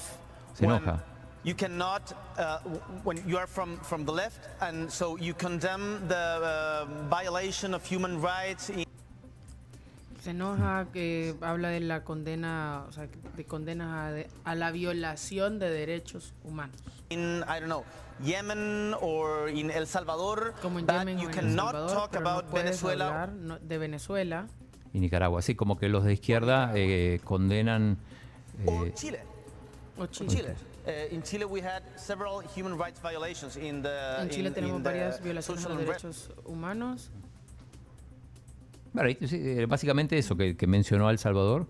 Se 0.55 0.65
enoja. 0.65 1.05
You 1.45 1.55
cannot, 1.57 2.15
uh, 2.39 2.59
when 3.05 3.19
you 3.29 3.37
are 3.37 3.49
from, 3.49 3.77
from 3.83 4.07
the 4.07 4.13
left, 4.13 4.39
and 4.61 4.89
so 4.89 5.19
you 5.19 5.35
condemn 5.35 6.07
the 6.09 6.15
uh, 6.15 6.87
violation 7.11 7.75
of 7.75 7.83
human 7.85 8.23
rights 8.23 8.71
in 8.71 8.85
Se 10.23 10.31
enoja 10.31 10.87
que 10.93 11.35
habla 11.41 11.71
de 11.71 11.81
la 11.81 12.05
condena, 12.05 12.85
o 12.89 12.93
sea, 12.93 13.09
de 13.37 13.45
condenas 13.45 13.89
a, 13.93 14.13
de- 14.13 14.29
a 14.45 14.55
la 14.55 14.71
violación 14.71 15.59
de 15.59 15.69
derechos 15.69 16.33
humanos. 16.45 16.77
in 17.09 17.41
I 17.49 17.59
don't 17.59 17.65
know 17.65 17.85
Yemen 18.25 18.95
or 19.01 19.49
in 19.51 19.71
El 19.73 19.87
Salvador, 19.89 20.55
Como 20.63 20.79
en 20.79 20.87
Yemen 20.87 21.19
you 21.19 21.27
o 21.27 21.31
en 21.31 21.39
El 21.39 21.41
cannot 21.41 21.73
Salvador, 21.73 21.91
talk 21.93 22.11
pero 22.13 22.23
no 22.23 22.31
about 22.31 22.45
puedes 22.51 22.65
Venezuela. 22.67 23.07
hablar 23.09 23.33
no- 23.33 23.59
de 23.59 23.79
Venezuela 23.79 24.47
Y 24.93 25.01
Nicaragua, 25.01 25.41
así 25.41 25.57
como 25.57 25.77
que 25.77 25.89
los 25.89 26.05
de 26.05 26.13
izquierda 26.13 26.71
eh, 26.77 27.19
condenan... 27.25 27.99
eh, 28.65 28.93
Chile. 28.95 29.21
o 29.99 30.07
Chile. 30.07 30.31
Chile. 30.31 30.55
Uh, 30.85 31.15
in 31.15 31.23
Chile, 31.23 31.45
we 31.45 31.61
had 31.63 31.83
several 31.97 32.43
human 32.57 32.77
rights 32.79 33.01
violations 33.03 33.57
in 33.57 33.83
the. 33.83 34.17
En 34.21 34.29
Chile 34.31 34.49
in- 34.49 34.55
tenemos 34.55 34.77
in 34.79 34.83
varias 34.85 35.21
violaciones 35.23 35.65
a 35.65 35.69
los 35.71 35.79
derechos 35.79 36.31
humanos. 36.45 37.11
Bueno, 38.93 39.11
eh, 39.21 39.67
básicamente 39.69 40.19
eso 40.19 40.37
que, 40.37 40.57
que 40.57 40.67
mencionó 40.67 41.11
El 41.11 41.19
Salvador. 41.19 41.67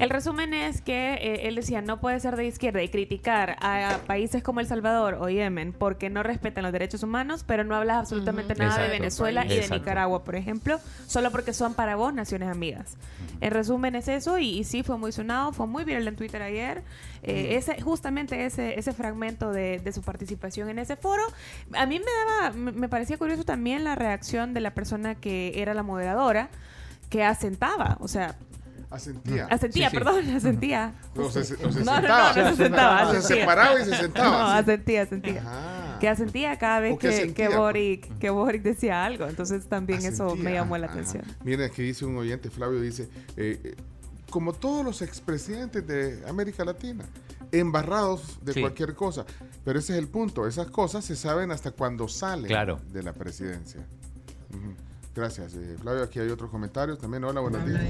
El 0.00 0.08
resumen 0.08 0.54
es 0.54 0.80
que 0.80 1.12
eh, 1.12 1.46
él 1.46 1.56
decía 1.56 1.82
no 1.82 2.00
puede 2.00 2.18
ser 2.20 2.34
de 2.34 2.46
izquierda 2.46 2.82
y 2.82 2.88
criticar 2.88 3.58
a, 3.60 3.98
países 4.06 4.42
como 4.42 4.60
El 4.60 4.66
Salvador 4.66 5.18
o 5.20 5.28
Yemen 5.28 5.74
porque 5.74 6.08
no 6.08 6.22
respetan 6.22 6.62
los 6.62 6.72
derechos 6.72 7.02
humanos, 7.02 7.44
pero 7.46 7.64
no 7.64 7.76
hablas 7.76 7.98
absolutamente 7.98 8.54
nada 8.54 8.78
de 8.78 8.84
Exacto. 8.84 8.98
Venezuela 8.98 9.44
y 9.44 9.58
de. 9.58 9.68
Nicaragua, 9.68 10.24
por 10.24 10.36
ejemplo, 10.36 10.80
solo 11.06 11.30
porque 11.30 11.52
son 11.52 11.74
para 11.74 11.96
vos 11.96 12.14
naciones 12.14 12.48
amigas. 12.48 12.96
En 13.42 13.50
resumen 13.50 13.94
es 13.94 14.08
eso 14.08 14.38
y, 14.38 14.60
y 14.60 14.64
sí 14.64 14.82
fue 14.82 14.96
muy 14.96 15.12
sonado, 15.12 15.52
fue 15.52 15.66
muy 15.66 15.84
viral 15.84 16.08
en 16.08 16.16
Twitter 16.16 16.40
ayer. 16.40 16.82
Eh, 17.22 17.56
ese, 17.56 17.78
justamente 17.82 18.46
ese, 18.46 18.78
ese 18.78 18.94
fragmento 18.94 19.52
de, 19.52 19.80
de 19.80 19.92
su 19.92 20.00
participación 20.00 20.70
en 20.70 20.78
ese 20.78 20.96
foro. 20.96 21.24
A 21.74 21.84
mí 21.84 21.98
me 21.98 22.40
daba, 22.40 22.56
me 22.56 22.88
parecía 22.88 23.18
curioso 23.18 23.44
también 23.44 23.84
la 23.84 23.96
reacción 23.96 24.54
de 24.54 24.60
la 24.60 24.72
persona 24.72 25.14
que 25.16 25.60
era 25.60 25.74
la 25.74 25.82
moderadora 25.82 26.48
que 27.10 27.24
asentaba, 27.24 27.98
o 28.00 28.08
sea, 28.08 28.36
Asentía. 28.90 29.46
asentía, 29.46 29.88
Sí, 29.88 29.96
sí. 29.96 30.02
perdón, 30.02 30.30
asentía. 30.30 30.94
No, 31.14 31.30
se, 31.30 31.38
no, 31.40 31.44
se 31.44 31.56
No, 31.64 31.72
sentaba. 31.72 32.34
no, 32.34 32.42
no 32.42 32.50
se 32.50 32.56
sentaba. 32.56 33.10
Se 33.12 33.16
asentía. 33.18 33.36
separaba 33.40 33.80
y 33.80 33.84
se 33.84 33.94
sentaba. 33.96 34.30
No, 34.30 34.46
asentía, 34.48 35.02
asentía. 35.02 35.40
Ajá. 35.42 35.98
Que 36.00 36.08
asentía 36.08 36.58
cada 36.58 36.80
vez 36.80 36.94
¿O 36.94 36.98
qué 36.98 37.08
que, 37.08 37.14
asentía? 37.14 37.48
que, 37.50 37.56
Boric, 37.56 38.18
que 38.18 38.30
Boric 38.30 38.62
decía 38.62 39.04
algo. 39.04 39.26
Entonces 39.26 39.66
también 39.68 40.00
eso 40.04 40.24
me 40.24 40.30
Asentía. 40.32 40.50
llamó 40.54 40.76
la 40.78 40.86
Ajá. 40.86 40.94
atención. 40.94 41.24
Miren, 41.44 41.70
aquí 41.70 41.82
dice 41.82 42.04
un 42.06 42.16
oyente, 42.16 42.50
Flavio, 42.50 42.80
dice, 42.80 43.08
eh, 43.36 43.60
eh, 43.62 43.76
como 44.30 44.52
todos 44.54 44.84
los 44.84 45.02
expresidentes 45.02 45.86
de 45.86 46.24
América 46.28 46.64
Latina, 46.64 47.04
embarrados 47.52 48.38
de 48.42 48.54
Sí. 48.54 48.60
cualquier 48.60 48.94
cosa. 48.94 49.24
Pero 49.64 49.78
ese 49.78 49.92
es 49.92 49.98
el 49.98 50.08
punto, 50.08 50.46
esas 50.46 50.68
cosas 50.68 51.04
se 51.04 51.16
saben 51.16 51.50
hasta 51.50 51.70
cuando 51.72 52.08
salen 52.08 52.46
Claro. 52.46 52.80
de 52.92 53.02
la 53.02 53.12
presidencia. 53.12 53.84
Gracias, 55.14 55.54
eh, 55.54 55.76
Flavio. 55.82 56.04
Aquí 56.04 56.20
hay 56.20 56.28
otros 56.30 56.48
comentarios 56.50 56.98
también. 56.98 57.24
Hola, 57.24 57.40
buenos 57.40 57.66
días. 57.66 57.82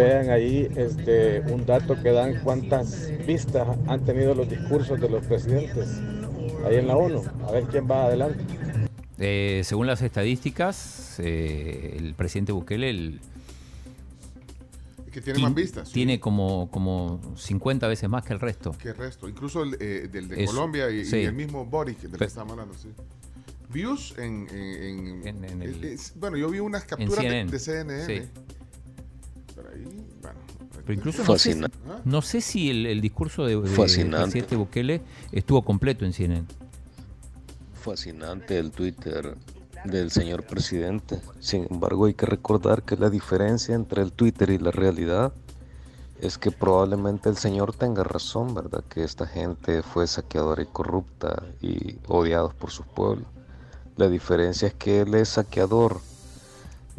Vean 0.00 0.30
ahí 0.30 0.68
este, 0.76 1.40
un 1.40 1.66
dato 1.66 2.00
que 2.02 2.10
dan 2.10 2.40
cuántas 2.42 3.10
vistas 3.26 3.68
han 3.86 4.04
tenido 4.04 4.34
los 4.34 4.48
discursos 4.48 4.98
de 5.00 5.08
los 5.10 5.24
presidentes 5.26 5.88
ahí 6.64 6.76
en 6.76 6.86
la 6.86 6.96
ONU. 6.96 7.22
A 7.46 7.52
ver 7.52 7.64
quién 7.64 7.86
va 7.90 8.06
adelante. 8.06 8.42
Eh, 9.18 9.60
según 9.64 9.86
las 9.86 10.00
estadísticas, 10.00 11.16
eh, 11.18 11.96
el 11.98 12.14
presidente 12.14 12.52
Bukele 12.52 12.88
el- 12.88 13.20
Que 15.12 15.20
tiene 15.20 15.36
ti- 15.38 15.42
más 15.42 15.54
vistas. 15.54 15.88
sí, 15.88 15.94
tiene 15.94 16.20
como, 16.20 16.70
como 16.70 17.20
50 17.36 17.86
veces 17.88 18.08
más 18.08 18.24
que 18.24 18.32
el 18.32 18.40
resto. 18.40 18.72
que 18.78 18.88
el 18.90 18.96
resto. 18.96 19.28
Incluso 19.28 19.62
el, 19.64 19.76
eh, 19.80 20.08
del 20.10 20.28
de 20.28 20.44
Eso, 20.44 20.54
Colombia 20.54 20.88
y, 20.90 21.00
y 21.00 21.04
sí. 21.04 21.18
el 21.18 21.34
mismo 21.34 21.66
Boric, 21.66 21.98
del 22.00 22.12
que 22.12 22.18
Pe- 22.18 22.24
estamos 22.26 22.52
hablando, 22.52 22.74
sí. 22.78 22.88
Views 23.72 24.14
en... 24.18 24.48
en- 24.50 25.22
en- 25.26 25.26
En- 25.26 25.44
en 25.44 25.62
el- 25.62 25.84
es- 25.84 26.12
bueno, 26.16 26.36
yo 26.38 26.48
vi 26.48 26.60
unas 26.60 26.84
capturas 26.84 27.16
de, 27.16 27.28
CNN. 27.28 27.50
de 27.50 27.58
CNN. 27.58 28.06
Sí. 28.06 28.22
Pero 29.62 29.74
ahí, 29.74 29.84
bueno. 30.22 30.38
Pero 30.84 30.92
incluso 30.94 31.18
no 31.18 31.24
sé, 31.24 31.32
Fascinante. 31.50 31.78
No 32.04 32.22
sé 32.22 32.40
si 32.40 32.70
el, 32.70 32.86
el 32.86 33.00
discurso 33.00 33.44
de, 33.44 33.56
de- 33.56 33.62
del 33.62 33.74
presidente 33.74 34.56
Bukele 34.56 35.02
estuvo 35.32 35.62
completo 35.62 36.04
en 36.04 36.12
CNN. 36.12 36.44
Fascinante 37.74 38.58
el 38.58 38.70
Twitter 38.72 39.36
del 39.84 40.10
señor 40.10 40.44
presidente. 40.44 41.20
Sin 41.40 41.66
embargo, 41.70 42.06
hay 42.06 42.14
que 42.14 42.26
recordar 42.26 42.82
que 42.82 42.96
la 42.96 43.08
diferencia 43.08 43.74
entre 43.74 44.02
el 44.02 44.12
Twitter 44.12 44.50
y 44.50 44.58
la 44.58 44.70
realidad 44.70 45.32
es 46.20 46.36
que 46.36 46.50
probablemente 46.50 47.30
el 47.30 47.36
señor 47.38 47.74
tenga 47.74 48.04
razón, 48.04 48.54
¿verdad? 48.54 48.84
Que 48.90 49.02
esta 49.04 49.26
gente 49.26 49.82
fue 49.82 50.06
saqueadora 50.06 50.62
y 50.62 50.66
corrupta 50.66 51.42
y 51.62 51.96
odiados 52.08 52.52
por 52.54 52.70
su 52.70 52.84
pueblo. 52.84 53.24
La 53.96 54.08
diferencia 54.08 54.68
es 54.68 54.74
que 54.74 55.00
él 55.00 55.14
es 55.14 55.30
saqueador 55.30 56.00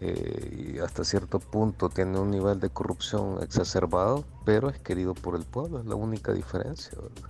eh, 0.01 0.73
y 0.75 0.79
hasta 0.79 1.03
cierto 1.03 1.39
punto 1.39 1.89
tiene 1.89 2.19
un 2.19 2.31
nivel 2.31 2.59
de 2.59 2.69
corrupción 2.69 3.37
exacerbado, 3.43 4.25
pero 4.45 4.69
es 4.69 4.79
querido 4.79 5.13
por 5.13 5.35
el 5.35 5.43
pueblo, 5.43 5.79
es 5.79 5.85
la 5.85 5.95
única 5.95 6.33
diferencia, 6.33 6.97
¿verdad? 6.99 7.29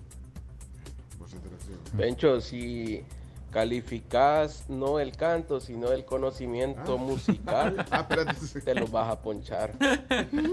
Pencho, 1.97 2.39
si 2.39 3.03
calificas 3.51 4.63
no 4.69 4.99
el 4.99 5.11
canto, 5.17 5.59
sino 5.59 5.91
el 5.91 6.05
conocimiento 6.05 6.97
musical, 6.97 7.85
Ah, 7.91 8.07
te 8.07 8.73
los 8.73 8.89
vas 8.89 9.11
a 9.11 9.21
ponchar. 9.21 9.73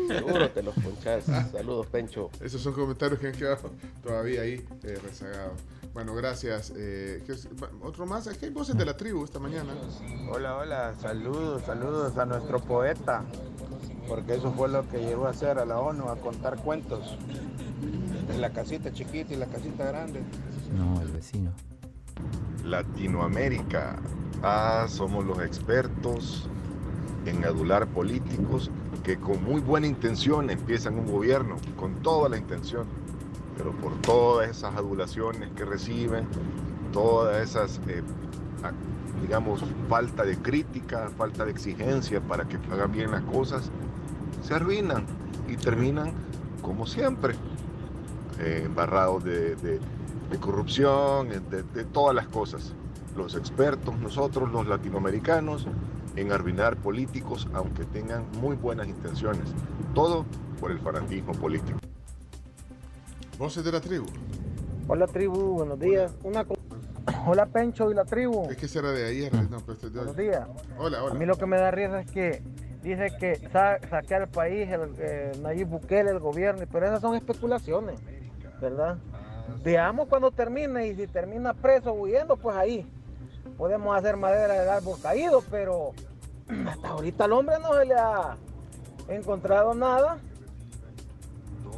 Seguro 0.08 0.50
te 0.50 0.62
los 0.64 0.74
ponchas. 0.74 1.24
Saludos, 1.52 1.86
Pencho. 1.86 2.30
Esos 2.40 2.60
son 2.60 2.72
comentarios 2.72 3.20
que 3.20 3.28
han 3.28 3.34
quedado 3.34 3.70
todavía 4.02 4.42
ahí 4.42 4.66
eh, 4.82 4.98
rezagados. 5.02 5.60
Bueno, 5.98 6.14
gracias. 6.14 6.72
Eh, 6.76 7.24
Otro 7.82 8.06
más. 8.06 8.28
Aquí 8.28 8.44
hay 8.44 8.52
voces 8.52 8.78
de 8.78 8.84
la 8.84 8.96
tribu 8.96 9.24
esta 9.24 9.40
mañana. 9.40 9.74
Hola, 10.30 10.56
hola, 10.56 10.94
saludos, 10.94 11.62
saludos 11.66 12.16
a 12.18 12.24
nuestro 12.24 12.60
poeta, 12.60 13.24
porque 14.06 14.36
eso 14.36 14.52
fue 14.52 14.68
lo 14.68 14.88
que 14.88 14.98
llegó 14.98 15.26
a 15.26 15.30
hacer 15.30 15.58
a 15.58 15.64
la 15.64 15.80
ONU, 15.80 16.08
a 16.08 16.14
contar 16.14 16.58
cuentos. 16.58 17.18
En 18.30 18.40
la 18.40 18.50
casita 18.50 18.92
chiquita 18.92 19.34
y 19.34 19.38
la 19.38 19.46
casita 19.46 19.86
grande. 19.86 20.22
No, 20.72 21.02
el 21.02 21.08
vecino. 21.08 21.50
Latinoamérica. 22.62 23.98
Ah, 24.44 24.86
somos 24.88 25.24
los 25.24 25.40
expertos 25.40 26.48
en 27.26 27.44
adular 27.44 27.88
políticos 27.88 28.70
que 29.02 29.16
con 29.16 29.42
muy 29.42 29.60
buena 29.60 29.88
intención 29.88 30.48
empiezan 30.48 30.96
un 30.96 31.10
gobierno, 31.10 31.56
con 31.76 31.96
toda 32.02 32.28
la 32.28 32.36
intención, 32.36 32.86
pero 33.58 33.72
por 33.72 34.00
todas 34.00 34.48
esas 34.48 34.74
adulaciones 34.76 35.50
que 35.56 35.64
reciben, 35.64 36.26
todas 36.92 37.42
esas, 37.42 37.80
eh, 37.88 38.02
digamos, 39.20 39.62
falta 39.88 40.24
de 40.24 40.38
crítica, 40.38 41.10
falta 41.18 41.44
de 41.44 41.50
exigencia 41.50 42.20
para 42.20 42.46
que 42.46 42.56
hagan 42.72 42.92
bien 42.92 43.10
las 43.10 43.22
cosas, 43.24 43.70
se 44.42 44.54
arruinan 44.54 45.04
y 45.48 45.56
terminan 45.56 46.12
como 46.62 46.86
siempre, 46.86 47.34
eh, 48.38 48.62
embarrados 48.66 49.24
de, 49.24 49.80
corrupción, 50.40 51.28
de, 51.28 51.62
de 51.62 51.84
todas 51.84 52.14
las 52.14 52.28
cosas. 52.28 52.72
Los 53.16 53.34
expertos, 53.34 53.98
nosotros 53.98 54.50
los 54.52 54.66
latinoamericanos, 54.66 55.66
en 56.14 56.32
arruinar 56.32 56.76
políticos, 56.76 57.48
aunque 57.54 57.84
tengan 57.84 58.24
muy 58.40 58.56
buenas 58.56 58.88
intenciones. 58.88 59.44
Todo 59.94 60.24
por 60.60 60.70
el 60.70 60.78
fanatismo 60.78 61.32
político. 61.32 61.78
Voces 63.38 63.64
de 63.64 63.70
la 63.70 63.80
tribu. 63.80 64.06
Hola 64.88 65.06
tribu, 65.06 65.54
buenos 65.54 65.78
días. 65.78 66.12
Una 66.24 66.44
Hola 67.24 67.46
Pencho 67.46 67.90
y 67.90 67.94
la 67.94 68.04
tribu. 68.04 68.50
Es 68.50 68.56
que 68.56 68.66
será 68.66 68.90
de 68.90 69.06
ayer. 69.06 69.32
No, 69.48 69.60
pues, 69.60 69.80
de. 69.80 69.90
Buenos 69.90 70.16
días. 70.16 70.46
Hola, 70.76 70.98
A 70.98 71.04
hola. 71.04 71.14
mí 71.14 71.24
lo 71.24 71.36
que 71.36 71.46
me 71.46 71.56
da 71.56 71.70
risa 71.70 72.00
es 72.00 72.10
que 72.10 72.42
dice 72.82 73.12
que 73.18 73.36
sa 73.52 73.78
saquear 73.88 74.22
el 74.22 74.28
país, 74.28 74.68
el, 74.68 74.92
eh, 74.98 75.32
Nayib 75.40 75.68
Bukele, 75.68 76.10
el 76.10 76.18
gobierno, 76.18 76.64
pero 76.70 76.86
esas 76.86 77.00
son 77.00 77.14
especulaciones, 77.14 78.00
¿verdad? 78.60 78.98
Veamos 79.62 80.08
cuando 80.08 80.30
termine 80.32 80.88
y 80.88 80.96
si 80.96 81.06
termina 81.06 81.54
preso 81.54 81.92
huyendo, 81.92 82.36
pues 82.36 82.56
ahí 82.56 82.86
podemos 83.56 83.96
hacer 83.96 84.16
madera 84.16 84.54
del 84.54 84.68
árbol 84.68 84.98
caído, 85.00 85.44
pero 85.48 85.92
hasta 86.66 86.88
ahorita 86.88 87.24
al 87.24 87.32
hombre 87.32 87.56
no 87.62 87.72
se 87.74 87.84
le 87.84 87.94
ha 87.94 88.36
encontrado 89.08 89.74
nada 89.74 90.18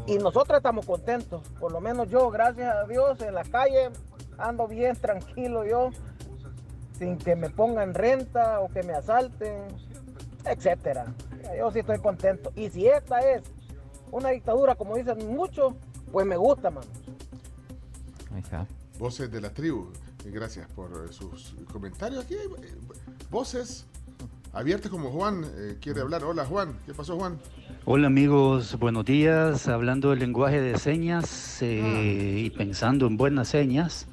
y 0.07 0.19
nosotros 0.19 0.57
estamos 0.57 0.87
contentos, 0.87 1.43
por 1.59 1.73
lo 1.73 1.81
menos 1.81 2.09
yo, 2.09 2.31
gracias 2.31 2.75
a 2.75 2.85
Dios, 2.85 3.21
en 3.21 3.35
la 3.35 3.45
calle 3.45 3.91
ando 4.39 4.67
bien 4.67 4.97
tranquilo 4.97 5.65
yo, 5.65 5.91
sin 6.99 7.19
que 7.19 7.37
me 7.37 7.51
pongan 7.51 7.95
renta 7.95 8.61
o 8.61 8.69
que 8.69 8.83
me 8.83 8.93
asalten, 8.93 9.69
etcétera. 10.45 11.07
Yo 11.59 11.71
sí 11.71 11.81
estoy 11.81 11.99
contento. 11.99 12.53
Y 12.57 12.71
si 12.71 12.87
esta 12.87 13.21
es 13.21 13.43
una 14.11 14.31
dictadura, 14.31 14.75
como 14.75 14.97
dicen 14.97 15.35
muchos, 15.35 15.75
pues 16.13 16.27
me 16.27 16.37
gusta, 16.37 16.71
mano. 16.71 16.87
Ahí 18.33 18.41
está. 18.41 18.67
Voces 18.99 19.31
de 19.31 19.41
la 19.41 19.51
tribu. 19.51 19.93
Gracias 20.25 20.69
por 20.73 20.91
eh, 20.91 21.13
sus 21.13 21.55
comentarios. 21.73 22.25
Aquí 22.25 22.35
hay 22.35 22.47
eh, 22.47 22.75
voces 23.31 23.87
abiertas 24.53 24.91
como 24.91 25.11
Juan 25.11 25.45
eh, 25.57 25.79
quiere 25.81 26.03
hablar. 26.03 26.25
Hola 26.25 26.45
Juan, 26.45 26.79
¿qué 26.85 26.93
pasó 26.93 27.17
Juan? 27.17 27.39
Hola 27.93 28.07
amigos, 28.07 28.79
buenos 28.79 29.05
días. 29.05 29.67
Hablando 29.67 30.11
del 30.11 30.21
lenguaje 30.21 30.61
de 30.61 30.79
señas 30.79 31.61
eh, 31.61 32.45
y 32.47 32.51
pensando 32.51 33.09
en 33.09 33.17
buenas 33.17 33.49
señas, 33.49 34.07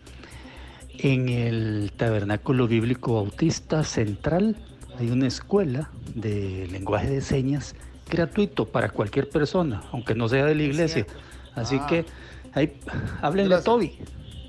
en 0.97 1.29
el 1.29 1.91
Tabernáculo 1.95 2.67
Bíblico 2.67 3.13
Bautista 3.13 3.83
Central 3.83 4.57
hay 4.97 5.11
una 5.11 5.27
escuela 5.27 5.91
de 6.15 6.67
lenguaje 6.71 7.07
de 7.07 7.21
señas 7.21 7.75
gratuito 8.09 8.65
para 8.65 8.89
cualquier 8.89 9.29
persona, 9.29 9.83
aunque 9.91 10.15
no 10.15 10.27
sea 10.27 10.47
de 10.47 10.55
la 10.55 10.63
iglesia. 10.63 11.05
Así 11.53 11.77
Ah. 11.79 11.85
que 11.85 12.05
ahí, 12.53 12.79
háblenle 13.21 13.53
a. 13.53 13.61
Toby. 13.61 13.95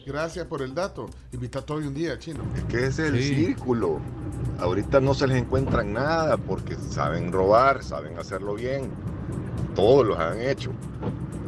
Gracias 0.07 0.47
por 0.47 0.63
el 0.63 0.75
dato. 0.75 1.11
Invita 1.35 1.59
a 1.59 1.63
todo 1.67 1.77
un 1.77 1.93
día, 1.93 2.19
chino. 2.19 2.43
Es 2.57 2.65
que 2.65 2.87
es 2.87 2.99
el 2.99 3.23
círculo. 3.23 4.01
Ahorita 4.59 5.01
no 5.01 5.13
se 5.13 5.27
les 5.27 5.37
encuentra 5.37 5.85
nada 5.85 6.39
porque 6.39 6.77
saben 6.77 7.31
robar, 7.31 7.85
saben 7.85 8.19
hacerlo 8.19 8.55
bien. 8.55 8.91
Todos 9.79 10.05
los 10.09 10.19
han 10.19 10.41
hecho. 10.41 10.73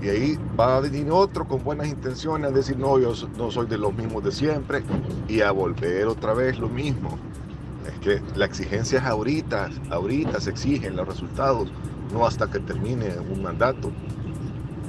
Y 0.00 0.08
ahí 0.08 0.38
va 0.58 0.76
a 0.76 0.80
venir 0.80 1.10
otro 1.10 1.44
con 1.48 1.64
buenas 1.64 1.88
intenciones 1.88 2.52
a 2.52 2.54
decir, 2.54 2.78
no, 2.78 2.96
yo 3.00 3.12
no 3.36 3.50
soy 3.50 3.66
de 3.66 3.76
los 3.76 3.92
mismos 3.92 4.22
de 4.22 4.30
siempre. 4.30 4.84
Y 5.26 5.40
a 5.40 5.50
volver 5.50 6.06
otra 6.06 6.32
vez 6.32 6.56
lo 6.60 6.68
mismo. 6.68 7.18
Es 7.88 7.98
que 7.98 8.22
la 8.36 8.44
exigencia 8.44 9.00
es 9.00 9.04
ahorita, 9.04 9.70
ahorita 9.90 10.38
se 10.38 10.50
exigen 10.50 10.94
los 10.94 11.08
resultados, 11.08 11.72
no 12.12 12.24
hasta 12.24 12.48
que 12.48 12.60
termine 12.60 13.18
un 13.18 13.42
mandato. 13.42 13.90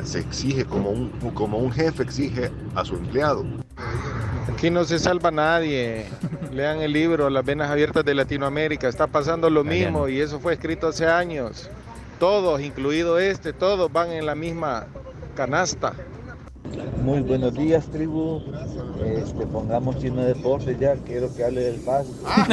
Se 0.03 0.19
exige 0.19 0.63
como 0.63 0.91
un, 0.91 1.10
como 1.33 1.57
un 1.57 1.71
jefe 1.71 2.03
exige 2.03 2.51
a 2.75 2.86
su 2.86 2.93
empleado. 2.93 3.43
Aquí 4.53 4.69
no 4.69 4.83
se 4.83 5.00
salva 5.00 5.31
nadie. 5.31 6.05
Lean 6.53 6.79
el 6.81 6.93
libro 6.93 7.27
Las 7.31 7.43
venas 7.43 7.71
abiertas 7.71 8.05
de 8.05 8.13
Latinoamérica. 8.13 8.88
Está 8.88 9.07
pasando 9.07 9.50
lo 9.50 9.63
mismo 9.63 10.07
y 10.07 10.19
eso 10.19 10.39
fue 10.39 10.53
escrito 10.53 10.89
hace 10.89 11.07
años. 11.07 11.71
Todos, 12.22 12.62
incluido 12.62 13.18
este, 13.18 13.51
todos 13.51 13.92
van 13.92 14.12
en 14.12 14.28
la 14.28 14.36
misma 14.36 14.86
canasta. 15.34 15.96
Muy 17.01 17.22
buenos 17.22 17.51
días, 17.56 17.88
tribu. 17.88 18.44
Este, 19.04 19.48
pongamos 19.48 19.98
chino 19.98 20.22
de 20.22 20.36
deporte 20.36 20.78
ya. 20.80 20.94
Quiero 20.98 21.34
que 21.36 21.44
hable 21.44 21.62
del 21.62 21.80
FAS. 21.80 22.06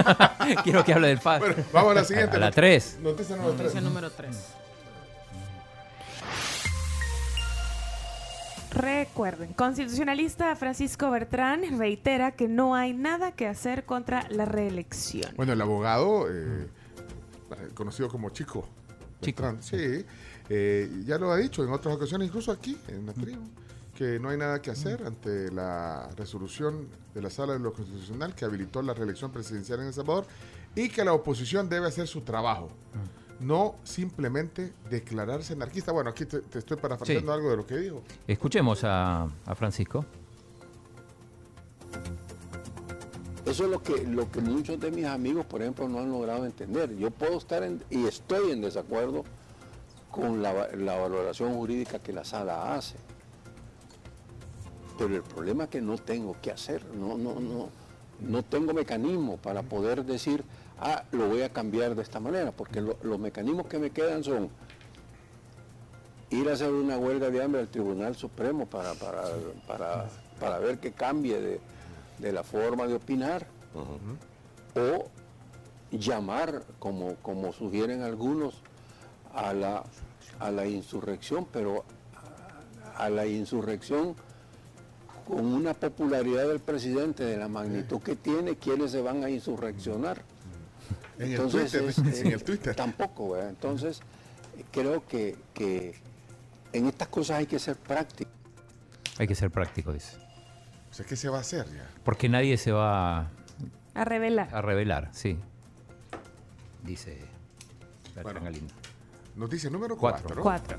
Quiero 0.64 0.82
que 0.82 0.94
hable 0.94 1.08
del 1.08 1.18
FAS. 1.18 1.40
Bueno, 1.40 1.54
vamos 1.70 1.90
a 1.90 1.94
la 1.96 2.04
siguiente. 2.04 2.36
A 2.36 2.40
la 2.40 2.50
3. 2.50 3.00
Noticia 3.02 3.36
número 3.36 3.52
3. 3.52 3.62
Noticia 3.62 3.80
número 3.82 4.10
3. 4.10 4.54
Recuerden, 8.70 9.52
constitucionalista 9.52 10.56
Francisco 10.56 11.10
Bertrán 11.10 11.78
reitera 11.78 12.30
que 12.30 12.48
no 12.48 12.74
hay 12.74 12.94
nada 12.94 13.32
que 13.32 13.46
hacer 13.46 13.84
contra 13.84 14.26
la 14.30 14.46
reelección. 14.46 15.30
Bueno, 15.36 15.52
el 15.52 15.60
abogado, 15.60 16.26
eh, 16.30 16.68
conocido 17.74 18.08
como 18.08 18.30
Chico. 18.30 18.66
Chico. 19.20 19.56
Sí, 19.60 20.04
eh, 20.48 21.02
ya 21.04 21.18
lo 21.18 21.32
ha 21.32 21.36
dicho 21.36 21.64
en 21.64 21.70
otras 21.72 21.94
ocasiones, 21.96 22.28
incluso 22.28 22.52
aquí, 22.52 22.76
en 22.88 23.06
la 23.06 23.12
tribu, 23.12 23.42
que 23.96 24.18
no 24.20 24.28
hay 24.28 24.38
nada 24.38 24.62
que 24.62 24.70
hacer 24.70 25.02
ante 25.04 25.50
la 25.50 26.08
resolución 26.16 26.86
de 27.14 27.22
la 27.22 27.30
Sala 27.30 27.54
de 27.54 27.58
lo 27.58 27.72
Constitucional 27.72 28.34
que 28.34 28.44
habilitó 28.44 28.80
la 28.82 28.94
reelección 28.94 29.32
presidencial 29.32 29.80
en 29.80 29.86
El 29.88 29.92
Salvador 29.92 30.24
y 30.76 30.88
que 30.88 31.04
la 31.04 31.12
oposición 31.12 31.68
debe 31.68 31.88
hacer 31.88 32.06
su 32.06 32.20
trabajo. 32.20 32.68
No 33.40 33.76
simplemente 33.84 34.72
declararse 34.90 35.52
anarquista. 35.52 35.92
Bueno, 35.92 36.10
aquí 36.10 36.24
te, 36.26 36.40
te 36.40 36.58
estoy 36.60 36.76
parafraseando 36.76 37.32
Sí. 37.32 37.36
algo 37.36 37.50
de 37.50 37.56
lo 37.56 37.66
que 37.66 37.76
dijo. 37.76 38.02
Escuchemos 38.26 38.82
a, 38.84 39.22
a 39.46 39.54
Francisco. 39.54 40.04
Eso 43.48 43.64
es 43.64 43.70
lo 43.70 43.82
que, 43.82 44.04
lo 44.06 44.30
que 44.30 44.40
muchos 44.40 44.78
de 44.78 44.90
mis 44.90 45.06
amigos, 45.06 45.46
por 45.46 45.62
ejemplo, 45.62 45.88
no 45.88 46.00
han 46.00 46.10
logrado 46.10 46.44
entender. 46.44 46.94
Yo 46.96 47.10
puedo 47.10 47.38
estar 47.38 47.66
y 47.90 48.06
estoy 48.06 48.50
en 48.52 48.60
desacuerdo 48.60 49.24
con 50.10 50.42
la, 50.42 50.68
la 50.76 50.96
valoración 50.98 51.54
jurídica 51.54 51.98
que 51.98 52.12
la 52.12 52.24
sala 52.24 52.74
hace. 52.74 52.96
Pero 54.98 55.14
el 55.16 55.22
problema 55.22 55.64
es 55.64 55.70
que 55.70 55.80
no 55.80 55.96
tengo 55.96 56.36
qué 56.42 56.50
hacer, 56.50 56.84
no, 56.94 57.16
no, 57.16 57.38
no, 57.40 57.68
no 58.20 58.42
tengo 58.44 58.74
mecanismo 58.74 59.36
para 59.36 59.62
poder 59.62 60.04
decir, 60.04 60.42
ah, 60.80 61.04
lo 61.12 61.28
voy 61.28 61.42
a 61.42 61.52
cambiar 61.52 61.94
de 61.94 62.02
esta 62.02 62.18
manera, 62.20 62.50
porque 62.52 62.80
lo- 62.80 62.98
los 63.02 63.18
mecanismos 63.18 63.66
que 63.66 63.78
me 63.78 63.90
quedan 63.90 64.24
son 64.24 64.50
ir 66.30 66.48
a 66.50 66.52
hacer 66.54 66.72
una 66.72 66.98
huelga 66.98 67.30
de 67.30 67.42
hambre 67.42 67.60
al 67.60 67.68
Tribunal 67.68 68.16
Supremo 68.16 68.66
para, 68.66 68.92
para, 68.94 69.22
para, 69.68 70.06
para 70.40 70.58
ver 70.58 70.78
que 70.78 70.90
cambie 70.92 71.40
de, 71.40 71.60
de 72.18 72.32
la 72.32 72.42
forma 72.42 72.86
de 72.86 72.94
opinar, 72.94 73.46
o 74.74 75.08
llamar, 75.90 76.64
como, 76.78 77.14
como 77.16 77.52
sugieren 77.52 78.02
algunos, 78.02 78.62
a 79.34 79.52
la, 79.52 79.84
a 80.38 80.50
la 80.50 80.66
insurrección, 80.66 81.46
pero 81.52 81.84
a, 82.96 83.04
a 83.04 83.10
la 83.10 83.26
insurrección 83.26 84.16
con 85.26 85.44
una 85.44 85.74
popularidad 85.74 86.48
del 86.48 86.60
presidente 86.60 87.24
de 87.24 87.36
la 87.36 87.48
magnitud 87.48 88.00
que 88.00 88.16
tiene, 88.16 88.56
¿quiénes 88.56 88.90
se 88.90 89.02
van 89.02 89.22
a 89.22 89.30
insurreccionar? 89.30 90.22
En 91.18 91.32
el 91.32 91.48
Twitter, 91.48 91.84
es, 91.84 91.98
en 91.98 92.26
el 92.28 92.42
Twitter. 92.42 92.74
Tampoco, 92.74 93.32
¿verdad? 93.32 93.50
Entonces, 93.50 94.00
creo 94.70 95.06
que, 95.06 95.36
que 95.52 95.96
en 96.72 96.86
estas 96.86 97.08
cosas 97.08 97.38
hay 97.38 97.46
que 97.46 97.58
ser 97.58 97.76
práctico. 97.76 98.30
Hay 99.18 99.26
que 99.26 99.34
ser 99.34 99.50
práctico, 99.50 99.92
dice. 99.92 100.16
Sea, 100.98 101.06
¿qué 101.06 101.14
se 101.14 101.28
va 101.28 101.38
a 101.38 101.42
hacer 101.42 101.64
ya? 101.66 101.88
Porque 102.02 102.28
nadie 102.28 102.56
se 102.56 102.72
va 102.72 103.28
A 103.94 104.04
revelar. 104.04 104.48
a 104.52 104.60
revelar, 104.60 105.10
sí. 105.12 105.38
Dice 106.82 107.20
Bertrán 108.16 108.42
Galindo. 108.42 108.74
Noticia 109.36 109.70
número 109.70 109.96
Cuatro. 109.96 110.42
4. 110.42 110.42
Cuatro. 110.42 110.78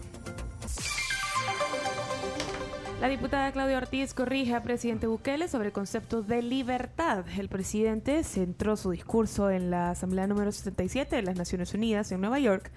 La 2.99 3.07
diputada 3.07 3.49
Claudia 3.53 3.77
Ortiz 3.77 4.13
corrige 4.13 4.55
a 4.55 4.61
presidente 4.61 5.07
Bukele 5.07 5.47
sobre 5.47 5.67
el 5.67 5.71
concepto 5.73 6.21
de 6.21 6.41
libertad. 6.41 7.23
El 7.37 7.47
presidente 7.47 8.25
centró 8.25 8.75
su 8.75 8.91
discurso 8.91 9.49
en 9.49 9.71
la 9.71 9.91
Asamblea 9.91 10.27
número 10.27 10.51
77 10.51 11.15
de 11.15 11.21
las 11.21 11.37
Naciones 11.37 11.73
Unidas 11.73 12.11
en 12.11 12.19
Nueva 12.19 12.39
York 12.39 12.71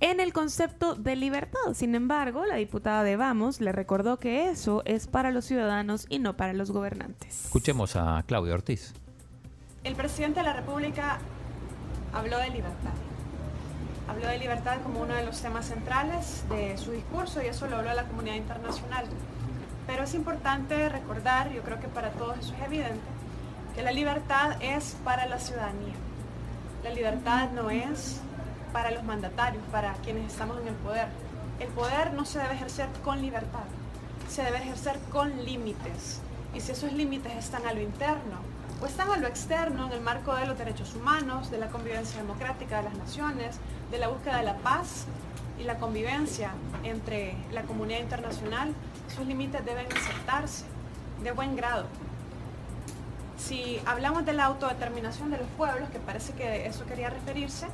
en 0.00 0.20
el 0.20 0.32
concepto 0.32 0.94
de 0.94 1.16
libertad. 1.16 1.74
Sin 1.74 1.94
embargo, 1.94 2.46
la 2.46 2.56
diputada 2.56 3.02
de 3.02 3.16
Vamos 3.16 3.60
le 3.60 3.72
recordó 3.72 4.18
que 4.18 4.48
eso 4.50 4.82
es 4.84 5.06
para 5.06 5.30
los 5.30 5.44
ciudadanos 5.44 6.06
y 6.08 6.18
no 6.18 6.36
para 6.36 6.52
los 6.52 6.70
gobernantes. 6.70 7.46
Escuchemos 7.46 7.96
a 7.96 8.22
Claudio 8.26 8.54
Ortiz. 8.54 8.94
El 9.84 9.96
presidente 9.96 10.40
de 10.40 10.46
la 10.46 10.52
República 10.52 11.18
habló 12.12 12.38
de 12.38 12.50
libertad. 12.50 12.92
Habló 14.08 14.28
de 14.28 14.38
libertad 14.38 14.78
como 14.82 15.00
uno 15.00 15.14
de 15.14 15.24
los 15.24 15.40
temas 15.40 15.66
centrales 15.66 16.44
de 16.48 16.78
su 16.78 16.92
discurso 16.92 17.42
y 17.42 17.46
eso 17.46 17.66
lo 17.66 17.76
habló 17.76 17.90
a 17.90 17.94
la 17.94 18.04
comunidad 18.04 18.36
internacional. 18.36 19.06
Pero 19.86 20.04
es 20.04 20.14
importante 20.14 20.88
recordar, 20.88 21.50
yo 21.52 21.62
creo 21.62 21.80
que 21.80 21.88
para 21.88 22.10
todos 22.10 22.38
eso 22.38 22.54
es 22.54 22.62
evidente, 22.66 23.00
que 23.74 23.82
la 23.82 23.92
libertad 23.92 24.56
es 24.60 24.96
para 25.04 25.26
la 25.26 25.38
ciudadanía. 25.38 25.94
La 26.84 26.90
libertad 26.90 27.50
no 27.52 27.70
es 27.70 28.20
para 28.68 28.90
los 28.90 29.04
mandatarios, 29.04 29.62
para 29.70 29.92
quienes 29.94 30.30
estamos 30.32 30.60
en 30.60 30.68
el 30.68 30.74
poder. 30.74 31.08
El 31.60 31.68
poder 31.68 32.12
no 32.12 32.24
se 32.24 32.38
debe 32.38 32.54
ejercer 32.54 32.88
con 33.04 33.20
libertad, 33.20 33.64
se 34.28 34.42
debe 34.42 34.58
ejercer 34.58 34.98
con 35.10 35.44
límites. 35.44 36.20
Y 36.54 36.60
si 36.60 36.72
esos 36.72 36.92
límites 36.92 37.34
están 37.34 37.66
a 37.66 37.72
lo 37.72 37.80
interno 37.80 38.38
o 38.80 38.86
están 38.86 39.10
a 39.10 39.16
lo 39.16 39.26
externo 39.26 39.86
en 39.86 39.92
el 39.92 40.00
marco 40.00 40.34
de 40.34 40.46
los 40.46 40.56
derechos 40.56 40.94
humanos, 40.94 41.50
de 41.50 41.58
la 41.58 41.68
convivencia 41.68 42.20
democrática 42.20 42.78
de 42.78 42.84
las 42.84 42.94
naciones, 42.94 43.58
de 43.90 43.98
la 43.98 44.08
búsqueda 44.08 44.38
de 44.38 44.44
la 44.44 44.56
paz 44.58 45.06
y 45.58 45.64
la 45.64 45.78
convivencia 45.78 46.52
entre 46.84 47.34
la 47.52 47.62
comunidad 47.62 48.00
internacional, 48.00 48.72
esos 49.10 49.26
límites 49.26 49.64
deben 49.64 49.86
aceptarse 49.86 50.64
de 51.22 51.32
buen 51.32 51.56
grado. 51.56 51.86
Si 53.36 53.80
hablamos 53.86 54.26
de 54.26 54.32
la 54.32 54.44
autodeterminación 54.46 55.30
de 55.30 55.38
los 55.38 55.46
pueblos, 55.56 55.88
que 55.90 55.98
parece 55.98 56.32
que 56.34 56.66
eso 56.66 56.84
quería 56.86 57.10
referirse, 57.10 57.66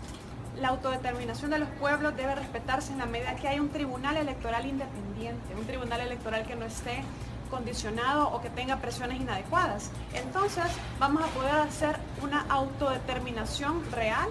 la 0.61 0.69
autodeterminación 0.69 1.51
de 1.51 1.59
los 1.59 1.69
pueblos 1.81 2.17
debe 2.17 2.35
respetarse 2.35 2.93
en 2.93 2.99
la 2.99 3.07
medida 3.07 3.35
que 3.37 3.49
hay 3.49 3.61
un 3.61 3.71
tribunal 3.71 4.17
electoral 4.17 4.67
independiente, 4.67 5.55
un 5.57 5.67
tribunal 5.67 6.01
electoral 6.01 6.47
que 6.47 6.55
no 6.55 6.65
esté 6.65 7.03
condicionado 7.51 8.29
o 8.31 8.41
que 8.41 8.51
tenga 8.51 8.77
presiones 8.77 9.21
inadecuadas. 9.21 9.91
Entonces 10.15 10.65
vamos 10.99 11.23
a 11.23 11.27
poder 11.29 11.55
hacer 11.55 11.97
una 12.23 12.45
autodeterminación 12.49 13.83
real 13.93 14.29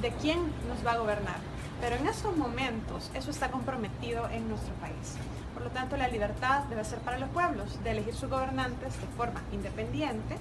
de 0.00 0.10
quién 0.12 0.38
nos 0.68 0.84
va 0.86 0.92
a 0.92 0.98
gobernar. 0.98 1.36
Pero 1.80 1.96
en 1.96 2.06
estos 2.06 2.36
momentos 2.36 3.10
eso 3.14 3.30
está 3.30 3.50
comprometido 3.50 4.28
en 4.28 4.48
nuestro 4.48 4.74
país. 4.74 5.16
Por 5.54 5.62
lo 5.62 5.70
tanto, 5.70 5.96
la 5.96 6.08
libertad 6.08 6.64
debe 6.64 6.84
ser 6.84 6.98
para 7.00 7.18
los 7.18 7.28
pueblos 7.30 7.82
de 7.82 7.90
elegir 7.90 8.14
sus 8.14 8.28
gobernantes 8.30 9.00
de 9.00 9.06
forma 9.16 9.42
independiente, 9.52 10.36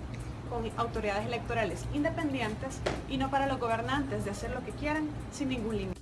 con 0.49 0.63
autoridades 0.77 1.25
electorales 1.25 1.85
independientes 1.93 2.79
y 3.09 3.17
no 3.17 3.29
para 3.29 3.47
los 3.47 3.59
gobernantes 3.59 4.25
de 4.25 4.31
hacer 4.31 4.51
lo 4.51 4.63
que 4.63 4.71
quieran 4.71 5.07
sin 5.31 5.49
ningún 5.49 5.77
límite. 5.77 5.99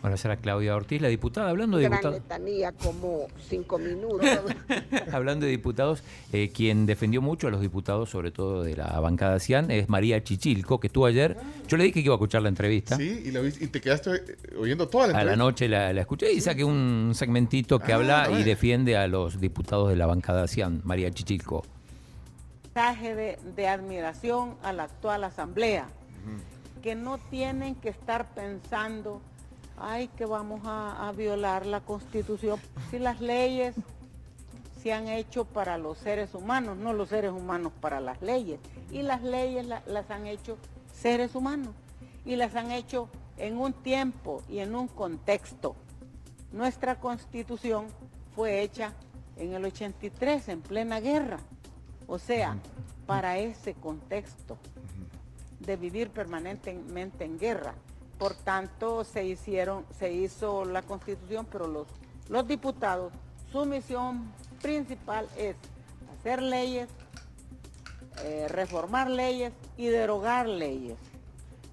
Bueno, 0.00 0.14
esa 0.14 0.28
era 0.28 0.38
Claudia 0.38 0.74
Ortiz, 0.74 1.02
la 1.02 1.08
diputada. 1.08 1.50
Hablando 1.50 1.76
de 1.76 1.82
Gran 1.82 1.98
diputados, 1.98 2.22
letanía, 2.22 2.72
como 2.72 3.26
cinco 3.50 3.76
minutos. 3.78 4.26
hablando 5.12 5.44
de 5.44 5.52
diputados 5.52 6.02
eh, 6.32 6.48
quien 6.54 6.86
defendió 6.86 7.20
mucho 7.20 7.48
a 7.48 7.50
los 7.50 7.60
diputados, 7.60 8.08
sobre 8.08 8.30
todo 8.30 8.62
de 8.62 8.76
la 8.76 8.98
bancada 9.00 9.38
CIAN, 9.38 9.70
es 9.70 9.90
María 9.90 10.24
Chichilco, 10.24 10.80
que 10.80 10.86
estuvo 10.86 11.04
ayer. 11.04 11.36
Yo 11.68 11.76
le 11.76 11.84
dije 11.84 11.92
que 12.00 12.06
iba 12.06 12.14
a 12.14 12.16
escuchar 12.16 12.40
la 12.40 12.48
entrevista. 12.48 12.96
Sí, 12.96 13.24
y, 13.26 13.30
la 13.30 13.42
y 13.42 13.50
te 13.66 13.78
quedaste 13.82 14.10
eh, 14.14 14.56
oyendo 14.58 14.88
toda 14.88 15.08
la 15.08 15.10
A 15.10 15.16
la 15.16 15.20
entrevista. 15.34 15.44
noche 15.44 15.68
la, 15.68 15.92
la 15.92 16.00
escuché 16.00 16.32
y 16.32 16.40
saqué 16.40 16.64
un 16.64 17.10
segmentito 17.14 17.78
que 17.78 17.92
Ah, 17.92 17.96
habla 17.96 18.30
y 18.40 18.42
defiende 18.42 18.96
a 18.96 19.06
los 19.06 19.38
diputados 19.38 19.90
de 19.90 19.96
la 19.96 20.06
bancada 20.06 20.48
CIAN, 20.48 20.80
María 20.82 21.10
Chichilco. 21.10 21.62
Mensaje 22.74 23.14
de, 23.16 23.38
de 23.56 23.66
admiración 23.68 24.56
a 24.62 24.72
la 24.72 24.84
actual 24.84 25.24
asamblea, 25.24 25.88
que 26.82 26.94
no 26.94 27.18
tienen 27.18 27.74
que 27.74 27.88
estar 27.88 28.32
pensando, 28.32 29.20
ay, 29.76 30.06
que 30.16 30.24
vamos 30.24 30.60
a, 30.64 31.08
a 31.08 31.12
violar 31.12 31.66
la 31.66 31.80
constitución, 31.80 32.60
si 32.90 32.98
las 33.00 33.20
leyes 33.20 33.74
se 34.82 34.92
han 34.92 35.08
hecho 35.08 35.44
para 35.44 35.78
los 35.78 35.98
seres 35.98 36.32
humanos, 36.34 36.76
no 36.78 36.92
los 36.92 37.08
seres 37.08 37.32
humanos 37.32 37.72
para 37.80 38.00
las 38.00 38.22
leyes, 38.22 38.60
y 38.90 39.02
las 39.02 39.22
leyes 39.22 39.66
la- 39.66 39.82
las 39.86 40.08
han 40.10 40.26
hecho 40.28 40.56
seres 40.94 41.34
humanos, 41.34 41.74
y 42.24 42.36
las 42.36 42.54
han 42.54 42.70
hecho 42.70 43.08
en 43.36 43.58
un 43.58 43.72
tiempo 43.72 44.42
y 44.48 44.60
en 44.60 44.74
un 44.76 44.86
contexto. 44.86 45.74
Nuestra 46.52 47.00
constitución 47.00 47.86
fue 48.36 48.62
hecha 48.62 48.92
en 49.36 49.54
el 49.54 49.64
83, 49.64 50.48
en 50.48 50.60
plena 50.62 51.00
guerra. 51.00 51.40
O 52.10 52.18
sea, 52.18 52.56
para 53.06 53.38
ese 53.38 53.74
contexto 53.74 54.58
de 55.60 55.76
vivir 55.76 56.10
permanentemente 56.10 57.24
en 57.24 57.38
guerra. 57.38 57.74
Por 58.18 58.34
tanto, 58.34 59.04
se 59.04 59.24
hicieron, 59.24 59.86
se 59.96 60.12
hizo 60.12 60.64
la 60.64 60.82
constitución, 60.82 61.46
pero 61.48 61.68
los, 61.68 61.86
los 62.28 62.48
diputados, 62.48 63.12
su 63.52 63.64
misión 63.64 64.32
principal 64.60 65.28
es 65.36 65.54
hacer 66.18 66.42
leyes, 66.42 66.88
eh, 68.24 68.48
reformar 68.48 69.08
leyes 69.08 69.52
y 69.76 69.86
derogar 69.86 70.48
leyes. 70.48 70.98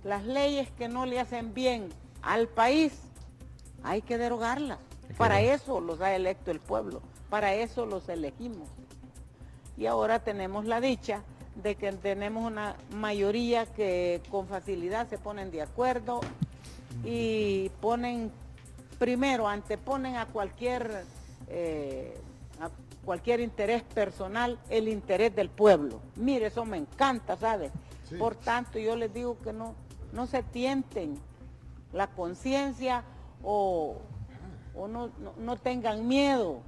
Las 0.03 0.23
leyes 0.23 0.69
que 0.77 0.87
no 0.87 1.07
le 1.07 1.19
hacen 1.19 1.55
bien 1.55 1.89
al 2.21 2.47
país, 2.47 2.93
hay 3.81 4.03
que 4.03 4.19
derogarlas. 4.19 4.77
Para 5.17 5.41
eso 5.41 5.81
los 5.81 5.99
ha 5.99 6.15
electo 6.15 6.51
el 6.51 6.59
pueblo, 6.59 7.01
Para 7.31 7.55
eso 7.55 7.87
los 7.87 8.07
elegimos. 8.07 8.69
Y 9.77 9.85
ahora 9.85 10.19
tenemos 10.19 10.65
la 10.65 10.81
dicha 10.81 11.21
de 11.55 11.75
que 11.75 11.91
tenemos 11.93 12.43
una 12.45 12.75
mayoría 12.91 13.65
que 13.65 14.21
con 14.29 14.47
facilidad 14.47 15.07
se 15.07 15.17
ponen 15.17 15.51
de 15.51 15.61
acuerdo 15.61 16.21
y 17.03 17.69
ponen, 17.81 18.31
primero, 18.99 19.47
anteponen 19.47 20.15
a 20.15 20.25
cualquier, 20.27 21.03
eh, 21.47 22.19
a 22.59 22.69
cualquier 23.05 23.39
interés 23.39 23.83
personal 23.83 24.59
el 24.69 24.87
interés 24.87 25.35
del 25.35 25.49
pueblo. 25.49 25.99
Mire, 26.15 26.47
eso 26.47 26.65
me 26.65 26.77
encanta, 26.77 27.35
¿sabe? 27.37 27.71
Por 28.17 28.35
tanto, 28.35 28.79
yo 28.79 28.95
les 28.95 29.13
digo 29.13 29.37
que 29.43 29.53
no, 29.53 29.75
no 30.13 30.25
se 30.27 30.41
tienten 30.43 31.19
la 31.93 32.07
conciencia 32.07 33.03
o, 33.43 33.97
o 34.75 34.87
no, 34.87 35.09
no- 35.19 35.33
no 35.37 35.57
tengan 35.57 36.07
miedo 36.07 36.61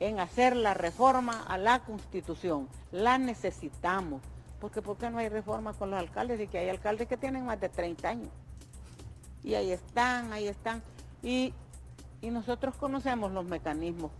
en 0.00 0.20
hacer 0.20 0.56
la 0.56 0.74
reforma 0.74 1.42
a 1.42 1.58
la 1.58 1.80
constitución. 1.80 2.68
La 2.92 3.18
necesitamos. 3.18 4.22
Porque 4.60 4.82
¿por 4.82 4.96
qué 4.96 5.10
no 5.10 5.18
hay 5.18 5.28
reforma 5.28 5.72
con 5.72 5.90
los 5.90 6.00
alcaldes? 6.00 6.40
Y 6.40 6.48
que 6.48 6.58
hay 6.58 6.68
alcaldes 6.68 7.08
que 7.08 7.16
tienen 7.16 7.46
más 7.46 7.60
de 7.60 7.68
30 7.68 8.08
años. 8.08 8.30
Y 9.44 9.54
ahí 9.54 9.70
están, 9.70 10.32
ahí 10.32 10.48
están. 10.48 10.82
Y, 11.22 11.54
y 12.20 12.30
nosotros 12.30 12.74
conocemos 12.76 13.32
los 13.32 13.44
mecanismos 13.44 14.10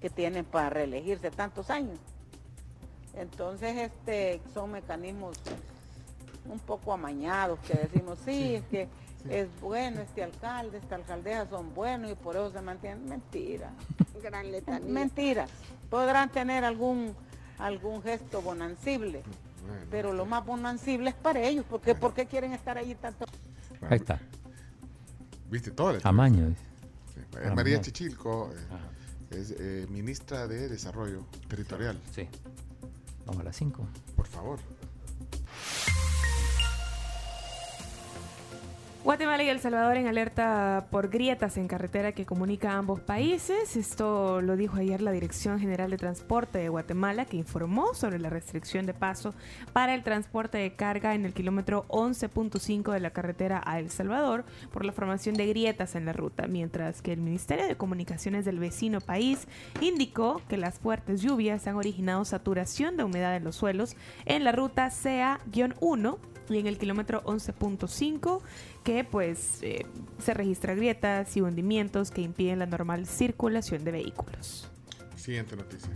que 0.00 0.10
tienen 0.10 0.44
para 0.44 0.70
reelegirse 0.70 1.30
tantos 1.30 1.70
años. 1.70 1.98
Entonces, 3.14 3.76
este, 3.76 4.40
son 4.54 4.72
mecanismos 4.72 5.38
un 6.46 6.58
poco 6.58 6.92
amañados 6.92 7.58
que 7.60 7.74
decimos, 7.74 8.18
sí, 8.24 8.56
es 8.56 8.64
que 8.64 8.88
es 9.28 9.48
bueno 9.60 10.00
este 10.00 10.22
alcalde, 10.22 10.78
esta 10.78 10.96
alcaldesa 10.96 11.48
son 11.48 11.74
buenos 11.74 12.10
y 12.10 12.14
por 12.14 12.36
eso 12.36 12.50
se 12.52 12.60
mantienen. 12.60 13.08
Mentira. 13.08 13.70
Gran 14.22 14.50
letanía. 14.50 14.88
Mentiras. 14.88 15.50
Podrán 15.90 16.30
tener 16.30 16.64
algún, 16.64 17.14
algún 17.58 18.02
gesto 18.02 18.40
bonancible, 18.42 19.22
pero 19.90 20.12
lo 20.12 20.24
más 20.26 20.44
bonancible 20.44 21.10
es 21.10 21.16
para 21.16 21.40
ellos, 21.40 21.64
porque 21.68 21.94
¿por 21.94 22.14
qué 22.14 22.26
quieren 22.26 22.52
estar 22.52 22.78
allí 22.78 22.94
tanto? 22.94 23.26
Ahí 23.88 23.98
está. 23.98 24.18
¿Viste 25.50 25.70
todo? 25.70 25.98
Amaño. 26.02 26.48
dice. 26.48 26.62
Eh, 27.42 27.50
María 27.54 27.80
Chichilco 27.80 28.50
eh, 28.52 29.38
es 29.38 29.54
eh, 29.58 29.86
ministra 29.90 30.46
de 30.46 30.68
Desarrollo 30.68 31.26
Territorial. 31.48 32.00
Sí. 32.14 32.28
Vamos 33.26 33.40
a 33.42 33.44
las 33.44 33.56
5. 33.56 33.86
Por 34.16 34.26
favor. 34.26 34.58
Guatemala 39.04 39.42
y 39.42 39.48
El 39.48 39.58
Salvador 39.58 39.96
en 39.96 40.06
alerta 40.06 40.86
por 40.92 41.08
grietas 41.08 41.56
en 41.56 41.66
carretera 41.66 42.12
que 42.12 42.24
comunica 42.24 42.70
a 42.70 42.78
ambos 42.78 43.00
países. 43.00 43.74
Esto 43.74 44.40
lo 44.40 44.56
dijo 44.56 44.76
ayer 44.76 45.02
la 45.02 45.10
Dirección 45.10 45.58
General 45.58 45.90
de 45.90 45.96
Transporte 45.96 46.58
de 46.58 46.68
Guatemala, 46.68 47.24
que 47.24 47.36
informó 47.36 47.94
sobre 47.94 48.20
la 48.20 48.30
restricción 48.30 48.86
de 48.86 48.94
paso 48.94 49.34
para 49.72 49.94
el 49.94 50.04
transporte 50.04 50.58
de 50.58 50.76
carga 50.76 51.16
en 51.16 51.24
el 51.24 51.32
kilómetro 51.32 51.84
11.5 51.88 52.92
de 52.92 53.00
la 53.00 53.10
carretera 53.10 53.60
a 53.66 53.80
El 53.80 53.90
Salvador 53.90 54.44
por 54.72 54.84
la 54.84 54.92
formación 54.92 55.34
de 55.34 55.48
grietas 55.48 55.96
en 55.96 56.04
la 56.04 56.12
ruta, 56.12 56.46
mientras 56.46 57.02
que 57.02 57.12
el 57.12 57.20
Ministerio 57.20 57.66
de 57.66 57.76
Comunicaciones 57.76 58.44
del 58.44 58.60
vecino 58.60 59.00
país 59.00 59.48
indicó 59.80 60.40
que 60.48 60.58
las 60.58 60.78
fuertes 60.78 61.22
lluvias 61.22 61.66
han 61.66 61.74
originado 61.74 62.24
saturación 62.24 62.96
de 62.96 63.02
humedad 63.02 63.34
en 63.34 63.42
los 63.42 63.56
suelos 63.56 63.96
en 64.26 64.44
la 64.44 64.52
ruta 64.52 64.90
CA-1 64.90 66.18
y 66.48 66.58
en 66.58 66.66
el 66.66 66.78
kilómetro 66.78 67.22
11.5 67.24 68.40
que 68.82 69.04
pues 69.04 69.58
eh, 69.62 69.86
se 70.18 70.34
registra 70.34 70.74
grietas 70.74 71.36
y 71.36 71.40
hundimientos 71.40 72.10
que 72.10 72.20
impiden 72.22 72.58
la 72.58 72.66
normal 72.66 73.06
circulación 73.06 73.84
de 73.84 73.92
vehículos. 73.92 74.68
Siguiente 75.16 75.56
noticia. 75.56 75.90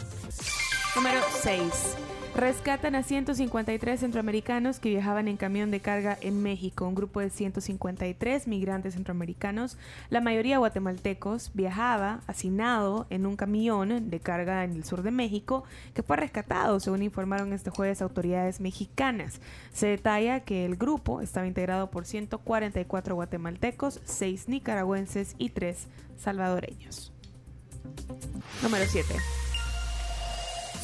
Número 0.96 1.20
6. 1.42 1.94
Rescatan 2.34 2.94
a 2.94 3.02
153 3.02 4.00
centroamericanos 4.00 4.80
que 4.80 4.88
viajaban 4.88 5.28
en 5.28 5.36
camión 5.36 5.70
de 5.70 5.80
carga 5.80 6.16
en 6.22 6.42
México. 6.42 6.88
Un 6.88 6.94
grupo 6.94 7.20
de 7.20 7.28
153 7.28 8.46
migrantes 8.46 8.94
centroamericanos, 8.94 9.76
la 10.08 10.22
mayoría 10.22 10.56
guatemaltecos, 10.56 11.50
viajaba 11.52 12.22
hacinado 12.26 13.06
en 13.10 13.26
un 13.26 13.36
camión 13.36 14.08
de 14.08 14.20
carga 14.20 14.64
en 14.64 14.72
el 14.72 14.84
sur 14.84 15.02
de 15.02 15.10
México 15.10 15.64
que 15.92 16.02
fue 16.02 16.16
rescatado, 16.16 16.80
según 16.80 17.02
informaron 17.02 17.52
este 17.52 17.68
jueves 17.68 18.00
autoridades 18.00 18.60
mexicanas. 18.60 19.42
Se 19.74 19.88
detalla 19.88 20.40
que 20.40 20.64
el 20.64 20.76
grupo 20.76 21.20
estaba 21.20 21.46
integrado 21.46 21.90
por 21.90 22.06
144 22.06 23.14
guatemaltecos, 23.14 24.00
6 24.04 24.48
nicaragüenses 24.48 25.34
y 25.36 25.50
3 25.50 25.88
salvadoreños. 26.16 27.12
Número 28.62 28.86
7. 28.86 29.14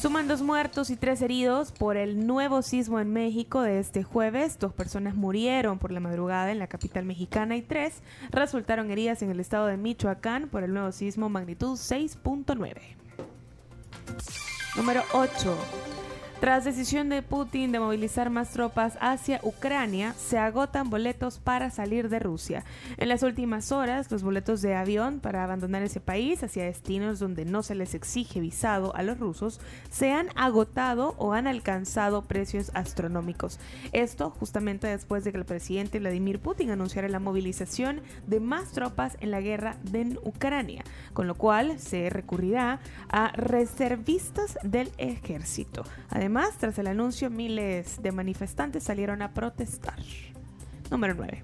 Suman 0.03 0.27
dos 0.27 0.41
muertos 0.41 0.89
y 0.89 0.97
tres 0.97 1.21
heridos 1.21 1.71
por 1.71 1.95
el 1.95 2.27
nuevo 2.27 2.61
sismo 2.61 2.99
en 2.99 3.13
México 3.13 3.61
de 3.61 3.79
este 3.79 4.03
jueves. 4.03 4.59
Dos 4.59 4.73
personas 4.73 5.15
murieron 5.15 5.79
por 5.79 5.93
la 5.93 6.01
madrugada 6.01 6.51
en 6.51 6.59
la 6.59 6.67
capital 6.67 7.05
mexicana 7.05 7.55
y 7.55 7.61
tres 7.61 8.01
resultaron 8.29 8.91
heridas 8.91 9.21
en 9.21 9.31
el 9.31 9.39
estado 9.39 9.67
de 9.67 9.77
Michoacán 9.77 10.49
por 10.49 10.65
el 10.65 10.73
nuevo 10.73 10.91
sismo 10.91 11.29
magnitud 11.29 11.77
6.9. 11.77 12.81
Número 14.75 15.03
8. 15.13 15.92
Tras 16.43 16.65
decisión 16.65 17.07
de 17.07 17.21
Putin 17.21 17.71
de 17.71 17.79
movilizar 17.79 18.29
más 18.29 18.49
tropas 18.49 18.97
hacia 18.99 19.39
Ucrania, 19.43 20.11
se 20.17 20.37
agotan 20.37 20.89
boletos 20.89 21.39
para 21.39 21.69
salir 21.69 22.09
de 22.09 22.19
Rusia. 22.19 22.65
En 22.97 23.07
las 23.07 23.23
últimas 23.23 23.71
horas, 23.71 24.11
los 24.11 24.23
boletos 24.23 24.61
de 24.61 24.75
avión 24.75 25.21
para 25.21 25.45
abandonar 25.45 25.83
ese 25.83 26.01
país 26.01 26.43
hacia 26.43 26.65
destinos 26.65 27.19
donde 27.19 27.45
no 27.45 27.63
se 27.63 27.75
les 27.75 27.95
exige 27.95 28.41
visado 28.41 28.93
a 28.93 29.03
los 29.03 29.19
rusos 29.19 29.61
se 29.89 30.11
han 30.11 30.27
agotado 30.35 31.15
o 31.17 31.31
han 31.31 31.47
alcanzado 31.47 32.23
precios 32.23 32.71
astronómicos. 32.73 33.57
Esto 33.93 34.29
justamente 34.29 34.87
después 34.87 35.23
de 35.23 35.31
que 35.31 35.37
el 35.37 35.45
presidente 35.45 35.99
Vladimir 35.99 36.39
Putin 36.39 36.71
anunciara 36.71 37.07
la 37.07 37.21
movilización 37.21 38.01
de 38.27 38.41
más 38.41 38.73
tropas 38.73 39.15
en 39.21 39.31
la 39.31 39.39
guerra 39.39 39.77
de 39.83 40.19
Ucrania, 40.25 40.83
con 41.13 41.25
lo 41.25 41.35
cual 41.35 41.79
se 41.79 42.09
recurrirá 42.09 42.81
a 43.07 43.31
reservistas 43.31 44.57
del 44.63 44.91
ejército. 44.97 45.85
Además, 46.09 46.32
tras 46.57 46.79
el 46.79 46.87
anuncio, 46.87 47.29
miles 47.29 48.01
de 48.01 48.11
manifestantes 48.11 48.83
salieron 48.83 49.21
a 49.21 49.33
protestar. 49.33 49.99
Número 50.89 51.13
9. 51.13 51.43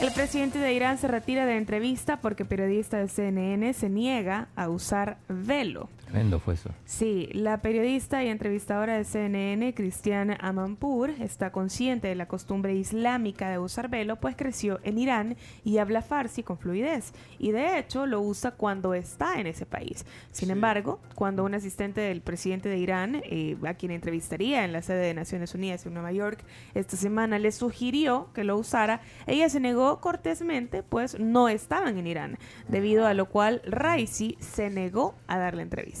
El 0.00 0.12
presidente 0.12 0.58
de 0.58 0.72
Irán 0.72 0.98
se 0.98 1.06
retira 1.06 1.46
de 1.46 1.56
entrevista 1.56 2.20
porque 2.20 2.44
periodista 2.44 2.98
de 2.98 3.08
CNN 3.08 3.72
se 3.72 3.88
niega 3.88 4.48
a 4.56 4.68
usar 4.68 5.18
velo. 5.28 5.88
Tremendo 6.04 6.38
fue 6.38 6.54
eso. 6.54 6.70
Sí, 6.84 7.28
la 7.32 7.60
periodista 7.62 8.22
y 8.22 8.28
entrevistadora 8.28 8.96
de 8.96 9.04
CNN, 9.04 9.74
Cristiana 9.74 10.36
Amanpour, 10.40 11.10
está 11.20 11.50
consciente 11.50 12.08
de 12.08 12.14
la 12.14 12.28
costumbre 12.28 12.74
islámica 12.74 13.48
de 13.50 13.58
usar 13.58 13.88
velo, 13.88 14.16
pues 14.16 14.36
creció 14.36 14.80
en 14.82 14.98
Irán 14.98 15.36
y 15.64 15.78
habla 15.78 16.02
farsi 16.02 16.42
con 16.42 16.58
fluidez. 16.58 17.12
Y 17.38 17.52
de 17.52 17.78
hecho 17.78 18.06
lo 18.06 18.20
usa 18.20 18.52
cuando 18.52 18.94
está 18.94 19.40
en 19.40 19.46
ese 19.46 19.66
país. 19.66 20.04
Sin 20.30 20.50
embargo, 20.50 21.00
cuando 21.14 21.44
un 21.44 21.54
asistente 21.54 22.00
del 22.00 22.20
presidente 22.20 22.68
de 22.68 22.78
Irán, 22.78 23.22
eh, 23.24 23.56
a 23.66 23.74
quien 23.74 23.92
entrevistaría 23.92 24.64
en 24.64 24.72
la 24.72 24.82
sede 24.82 25.06
de 25.06 25.14
Naciones 25.14 25.54
Unidas 25.54 25.86
en 25.86 25.94
Nueva 25.94 26.12
York 26.12 26.44
esta 26.74 26.96
semana, 26.96 27.38
le 27.38 27.52
sugirió 27.52 28.28
que 28.34 28.44
lo 28.44 28.56
usara, 28.56 29.00
ella 29.26 29.48
se 29.48 29.60
negó 29.60 30.00
cortésmente, 30.00 30.82
pues 30.82 31.18
no 31.18 31.48
estaban 31.48 31.98
en 31.98 32.06
Irán, 32.06 32.38
debido 32.68 33.06
a 33.06 33.14
lo 33.14 33.28
cual 33.28 33.62
Raisi 33.66 34.36
se 34.40 34.70
negó 34.70 35.14
a 35.26 35.38
dar 35.38 35.54
la 35.54 35.62
entrevista. 35.62 35.93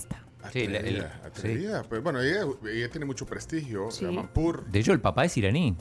Sí, 0.52 0.66
la- 0.66 0.78
el- 0.78 1.00
Atrevida, 1.00 1.20
atrevida. 1.24 1.82
Pues, 1.84 2.02
bueno, 2.02 2.20
ella, 2.20 2.44
ella 2.70 2.90
tiene 2.90 3.06
mucho 3.06 3.24
prestigio. 3.26 3.90
Sí. 3.90 4.04
De 4.70 4.78
hecho, 4.80 4.92
el 4.92 5.00
papá 5.00 5.24
es 5.24 5.36
iraní. 5.38 5.76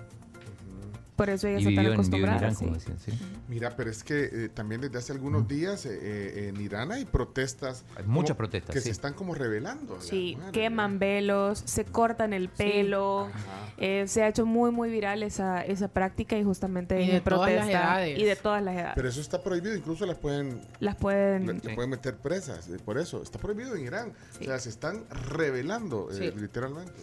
Por 1.16 1.30
eso 1.30 1.48
ella 1.48 1.58
está 1.60 1.70
tan 1.76 1.86
en. 1.86 1.94
Irán, 2.40 2.56
sí. 2.56 2.66
decían, 2.70 2.98
sí. 3.00 3.12
Mira, 3.48 3.76
pero 3.76 3.90
es 3.92 4.04
que 4.04 4.30
eh, 4.32 4.50
también 4.50 4.82
desde 4.82 4.98
hace 4.98 5.12
algunos 5.12 5.48
días 5.48 5.86
eh, 5.86 5.92
eh, 6.02 6.48
en 6.50 6.60
Irán 6.60 6.92
hay 6.92 7.06
protestas. 7.06 7.84
Hay 7.96 8.04
muchas 8.06 8.30
como- 8.30 8.38
protestas, 8.40 8.74
Que 8.74 8.80
sí. 8.80 8.86
se 8.86 8.92
están 8.92 9.14
como 9.14 9.36
revelando. 9.36 10.02
Sí, 10.02 10.38
queman 10.52 10.98
velos, 10.98 11.62
se 11.66 11.86
cortan 11.86 12.34
el 12.34 12.50
pelo. 12.50 13.30
Eh, 13.78 14.06
se 14.08 14.24
ha 14.24 14.28
hecho 14.28 14.46
muy, 14.46 14.72
muy 14.72 14.90
viral 14.90 15.22
esa, 15.24 15.62
esa 15.64 15.88
práctica 15.88 16.38
y 16.38 16.44
justamente 16.44 17.02
Y 17.02 17.08
de 17.08 17.18
en 17.18 17.24
todas 17.24 17.52
las 17.52 17.60
protesta. 17.66 17.84
edades. 17.84 18.20
Y 18.20 18.24
de 18.24 18.36
todas 18.36 18.64
las 18.64 18.76
edades. 18.76 18.94
Pero 18.96 19.10
eso 19.10 19.22
está 19.22 19.44
prohibido, 19.44 19.76
incluso 19.76 20.06
las 20.06 20.18
pueden 20.18 20.62
las 20.80 20.96
pueden. 20.96 21.46
le, 21.46 21.54
le 21.54 21.76
pueden 21.76 21.90
meter 21.92 22.16
presas, 22.18 22.70
por 22.86 22.98
eso. 22.98 23.22
Está 23.22 23.38
prohibido 23.40 23.76
en 23.76 23.84
Irán. 23.86 24.14
O 24.42 24.44
sea, 24.44 24.58
se 24.58 24.70
están 24.70 25.04
revelando, 25.32 26.10
eh, 26.12 26.34
literalmente. 26.36 26.94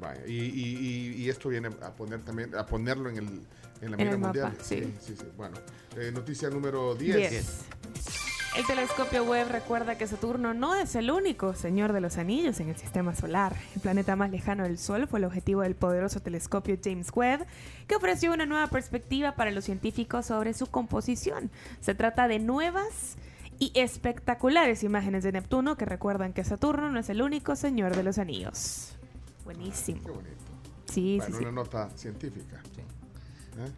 Vaya, 0.00 0.20
y, 0.26 0.32
y- 0.32 0.76
y- 1.16 1.22
y 1.22 1.28
esto 1.28 1.48
viene 1.48 1.68
a 1.68 1.90
poner 1.92 2.20
también, 2.22 2.54
a 2.56 2.66
ponerlo 2.66 3.08
en, 3.10 3.16
el, 3.18 3.24
en 3.80 3.90
la 3.90 3.96
En 3.96 3.96
mira 3.96 4.10
el 4.12 4.18
mapa, 4.18 4.26
mundial. 4.26 4.56
sí. 4.62 4.92
sí, 5.00 5.14
sí. 5.16 5.24
Bueno, 5.36 5.56
eh, 5.96 6.10
noticia 6.12 6.50
número 6.50 6.94
10. 6.94 7.30
10. 7.30 7.64
El 8.56 8.64
telescopio 8.66 9.24
Webb 9.24 9.50
recuerda 9.50 9.98
que 9.98 10.06
Saturno 10.06 10.54
no 10.54 10.76
es 10.76 10.94
el 10.94 11.10
único 11.10 11.54
señor 11.54 11.92
de 11.92 12.00
los 12.00 12.18
anillos 12.18 12.60
en 12.60 12.68
el 12.68 12.76
sistema 12.76 13.12
solar. 13.14 13.56
El 13.74 13.80
planeta 13.80 14.14
más 14.14 14.30
lejano 14.30 14.62
del 14.62 14.78
Sol 14.78 15.08
fue 15.08 15.18
el 15.18 15.24
objetivo 15.24 15.62
del 15.62 15.74
poderoso 15.74 16.20
telescopio 16.20 16.78
James 16.82 17.08
Webb, 17.12 17.46
que 17.88 17.96
ofreció 17.96 18.32
una 18.32 18.46
nueva 18.46 18.68
perspectiva 18.68 19.32
para 19.34 19.50
los 19.50 19.64
científicos 19.64 20.26
sobre 20.26 20.54
su 20.54 20.68
composición. 20.68 21.50
Se 21.80 21.96
trata 21.96 22.28
de 22.28 22.38
nuevas 22.38 23.16
y 23.58 23.72
espectaculares 23.74 24.84
imágenes 24.84 25.24
de 25.24 25.32
Neptuno 25.32 25.76
que 25.76 25.84
recuerdan 25.84 26.32
que 26.32 26.44
Saturno 26.44 26.90
no 26.90 27.00
es 27.00 27.08
el 27.08 27.22
único 27.22 27.56
señor 27.56 27.96
de 27.96 28.04
los 28.04 28.18
anillos. 28.18 28.96
Buenísimo. 29.44 30.00
Qué 30.04 30.10
bonito. 30.10 30.30
Sí, 30.86 31.16
Bueno, 31.18 31.32
sí, 31.32 31.38
sí. 31.38 31.44
una 31.44 31.52
nota 31.52 31.90
científica. 31.96 32.62
¿Eh? 33.58 33.70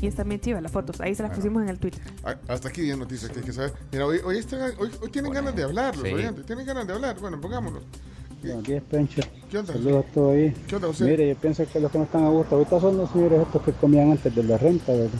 Y 0.00 0.06
están 0.06 0.28
bien 0.28 0.40
chivas 0.40 0.62
las 0.62 0.70
fotos. 0.72 1.00
Ahí 1.00 1.14
se 1.14 1.22
las 1.22 1.30
Bueno. 1.30 1.42
pusimos 1.42 1.62
en 1.62 1.68
el 1.68 1.78
Twitter. 1.78 2.00
Hasta 2.48 2.68
aquí 2.68 2.82
10 2.82 2.98
noticias 2.98 3.30
que 3.30 3.40
hay 3.40 3.44
que 3.44 3.52
saber. 3.52 3.72
Mira, 3.90 4.06
hoy, 4.06 4.18
hoy, 4.24 4.38
están- 4.38 4.72
hoy- 4.78 4.90
hoy 5.00 5.10
tienen 5.10 5.32
ganas 5.32 5.54
de 5.56 5.62
hablar 5.64 5.96
los 5.96 6.06
Sí. 6.06 6.14
oyentes. 6.14 6.46
Tienen 6.46 6.66
ganas 6.66 6.86
de 6.86 6.92
hablar. 6.92 7.18
Bueno. 7.20 7.38
Buenos 7.38 8.64
días, 8.64 8.82
Pencho. 8.90 9.22
¿Qué 9.50 9.58
onda? 9.58 9.72
Saludos 9.72 10.04
a 10.04 10.12
todos 10.12 10.32
ahí. 10.34 10.52
¿Qué 10.66 10.74
onda, 10.76 10.88
José? 10.88 11.04
Mire, 11.04 11.28
yo 11.28 11.36
pienso 11.36 11.64
que 11.72 11.78
los 11.80 11.90
que 11.92 11.98
no 11.98 12.04
están 12.04 12.24
a 12.24 12.28
gusto 12.28 12.56
ahorita 12.56 12.80
son 12.80 12.96
los 12.96 13.10
señores 13.10 13.40
estos 13.40 13.62
que 13.62 13.72
comían 13.72 14.10
antes 14.10 14.34
de 14.34 14.42
la 14.42 14.58
renta, 14.58 14.92
¿verdad? 14.92 15.10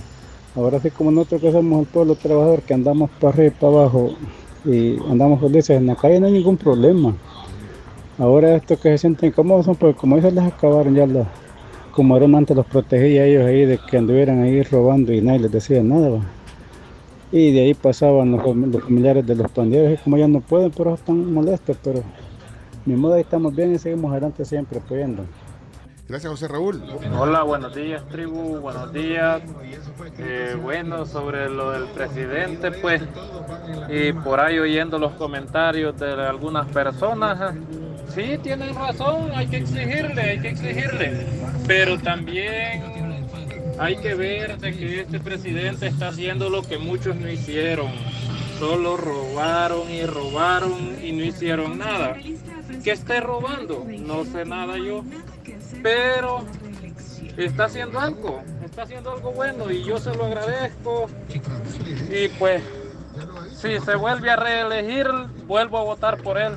Ahora 0.57 0.81
sí 0.81 0.91
como 0.91 1.11
nosotros 1.13 1.41
que 1.41 1.53
somos 1.53 1.81
el 1.81 1.87
pueblo 1.87 2.15
trabajador, 2.17 2.63
que 2.63 2.75
andamos 2.75 3.11
para 3.21 3.33
arriba 3.33 3.47
y 3.49 3.51
para 3.61 3.73
abajo 3.73 4.17
y 4.65 4.97
andamos 5.09 5.41
felices 5.41 5.71
en 5.79 5.87
la 5.87 5.95
calle, 5.97 6.19
no 6.21 6.27
hay 6.27 6.33
ningún 6.33 6.57
problema. 6.57 7.17
Ahora 8.23 8.55
estos 8.55 8.79
que 8.79 8.91
se 8.91 8.99
sienten 8.99 9.31
incómodos 9.31 9.65
son 9.67 9.75
porque 9.75 9.99
como 9.99 10.17
ellos 10.17 10.33
les 10.33 10.45
acabaron 10.45 10.95
ya 10.95 11.09
la, 11.09 11.25
como 11.91 12.17
eran 12.17 12.37
antes 12.37 12.57
los 12.57 12.67
protegía 12.67 13.23
a 13.23 13.25
ellos 13.25 13.45
ahí 13.45 13.65
de 13.65 13.79
que 13.79 13.99
anduvieran 13.99 14.41
ahí 14.45 14.63
robando 14.63 15.13
y 15.13 15.21
nadie 15.21 15.41
les 15.41 15.51
decía 15.51 15.83
nada. 15.83 16.09
¿va? 16.11 16.21
Y 17.33 17.51
de 17.53 17.63
ahí 17.63 17.75
pasaban 17.75 18.31
los, 18.31 18.41
fam- 18.43 18.71
los 18.73 18.85
familiares 18.85 19.27
de 19.27 19.35
los 19.35 19.51
pandilleros 19.51 19.99
y 19.99 20.03
como 20.05 20.19
ya 20.19 20.29
no 20.29 20.41
pueden, 20.41 20.71
pero 20.71 20.95
están 20.95 21.35
molestos, 21.35 21.77
pero 21.83 22.05
ni 22.87 22.95
modo 22.95 23.15
ahí 23.15 23.23
estamos 23.23 23.57
bien 23.57 23.75
y 23.75 23.79
seguimos 23.81 24.13
adelante 24.13 24.45
siempre 24.45 24.79
apoyando. 24.79 25.25
Gracias, 26.09 26.31
José 26.31 26.47
Raúl. 26.47 26.81
Hola, 27.19 27.43
buenos 27.43 27.75
días, 27.75 28.07
tribu, 28.09 28.61
buenos 28.61 28.93
días. 28.93 29.43
Eh, 30.19 30.57
bueno, 30.63 31.07
sobre 31.07 31.49
lo 31.49 31.73
del 31.73 31.85
presidente, 31.87 32.71
pues, 32.71 33.03
y 33.89 34.13
por 34.13 34.39
ahí 34.39 34.59
oyendo 34.59 34.99
los 34.99 35.13
comentarios 35.13 35.99
de 35.99 36.13
algunas 36.13 36.67
personas, 36.69 37.55
sí, 38.15 38.39
tienen 38.43 38.75
razón, 38.75 39.31
hay 39.35 39.47
que 39.47 39.59
exigirle, 39.59 40.23
hay 40.23 40.41
que 40.41 40.49
exigirle, 40.49 41.27
pero 41.67 41.99
también 41.99 42.83
hay 43.79 43.97
que 43.97 44.15
ver 44.15 44.59
de 44.59 44.77
que 44.77 45.01
este 45.01 45.19
presidente 45.21 45.87
está 45.87 46.09
haciendo 46.09 46.51
lo 46.51 46.63
que 46.63 46.79
muchos 46.79 47.17
no 47.17 47.29
hicieron. 47.29 47.91
Solo 48.59 48.97
robaron 48.97 49.91
y 49.91 50.05
robaron 50.07 50.97
y 51.03 51.13
no 51.13 51.25
hicieron 51.25 51.79
nada. 51.79 52.17
Que 52.85 52.93
esté 52.93 53.21
robando, 53.21 53.85
no 53.99 54.25
sé 54.25 54.45
nada 54.45 54.79
yo, 54.79 55.05
pero 55.83 56.45
está 57.37 57.65
haciendo 57.65 57.99
algo, 57.99 58.43
está 58.65 58.83
haciendo 58.83 59.13
algo 59.13 59.33
bueno 59.33 59.71
y 59.71 59.83
yo 59.83 59.99
se 59.99 60.15
lo 60.15 60.27
agradezco. 60.27 61.09
Y 62.11 62.29
pues, 62.39 62.63
si 63.57 63.81
se 63.81 63.97
vuelve 63.97 64.31
a 64.31 64.37
reelegir, 64.37 65.09
vuelvo 65.47 65.79
a 65.79 65.83
votar 65.83 66.19
por 66.19 66.39
él. 66.39 66.53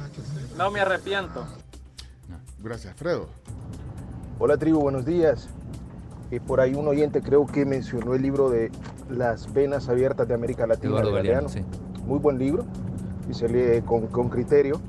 No 0.57 0.71
me 0.71 0.79
arrepiento. 0.79 1.45
Gracias, 2.63 2.95
Fredo. 2.95 3.27
Hola 4.39 4.57
tribu, 4.57 4.79
buenos 4.79 5.05
días. 5.05 5.49
Y 6.31 6.39
por 6.39 6.61
ahí 6.61 6.73
un 6.73 6.87
oyente 6.87 7.21
creo 7.21 7.45
que 7.45 7.65
mencionó 7.65 8.15
el 8.15 8.21
libro 8.21 8.49
de 8.49 8.71
Las 9.09 9.53
venas 9.53 9.89
abiertas 9.89 10.27
de 10.27 10.33
América 10.33 10.65
Latina. 10.65 11.01
De 11.01 11.11
Galeano. 11.11 11.49
Muy 12.05 12.19
buen 12.19 12.39
libro 12.39 12.65
y 13.29 13.33
se 13.33 13.49
lee 13.49 13.81
con, 13.81 14.07
con 14.07 14.29
criterio. 14.29 14.79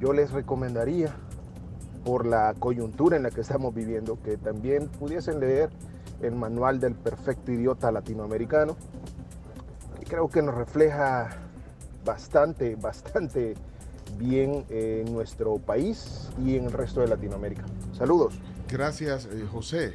Yo 0.00 0.12
les 0.14 0.30
recomendaría, 0.30 1.14
por 2.04 2.24
la 2.24 2.54
coyuntura 2.58 3.16
en 3.16 3.24
la 3.24 3.30
que 3.30 3.42
estamos 3.42 3.74
viviendo, 3.74 4.18
que 4.22 4.38
también 4.38 4.88
pudiesen 4.88 5.40
leer 5.40 5.68
el 6.22 6.34
manual 6.34 6.80
del 6.80 6.94
perfecto 6.94 7.52
idiota 7.52 7.92
latinoamericano, 7.92 8.76
que 9.98 10.06
creo 10.06 10.28
que 10.28 10.40
nos 10.40 10.54
refleja 10.54 11.28
bastante, 12.04 12.76
bastante 12.76 13.54
bien 14.18 14.64
en 14.70 15.12
nuestro 15.12 15.56
país 15.58 16.30
y 16.44 16.56
en 16.56 16.64
el 16.66 16.72
resto 16.72 17.00
de 17.00 17.08
Latinoamérica. 17.08 17.64
Saludos. 17.96 18.34
Gracias, 18.70 19.26
eh, 19.32 19.44
José. 19.50 19.92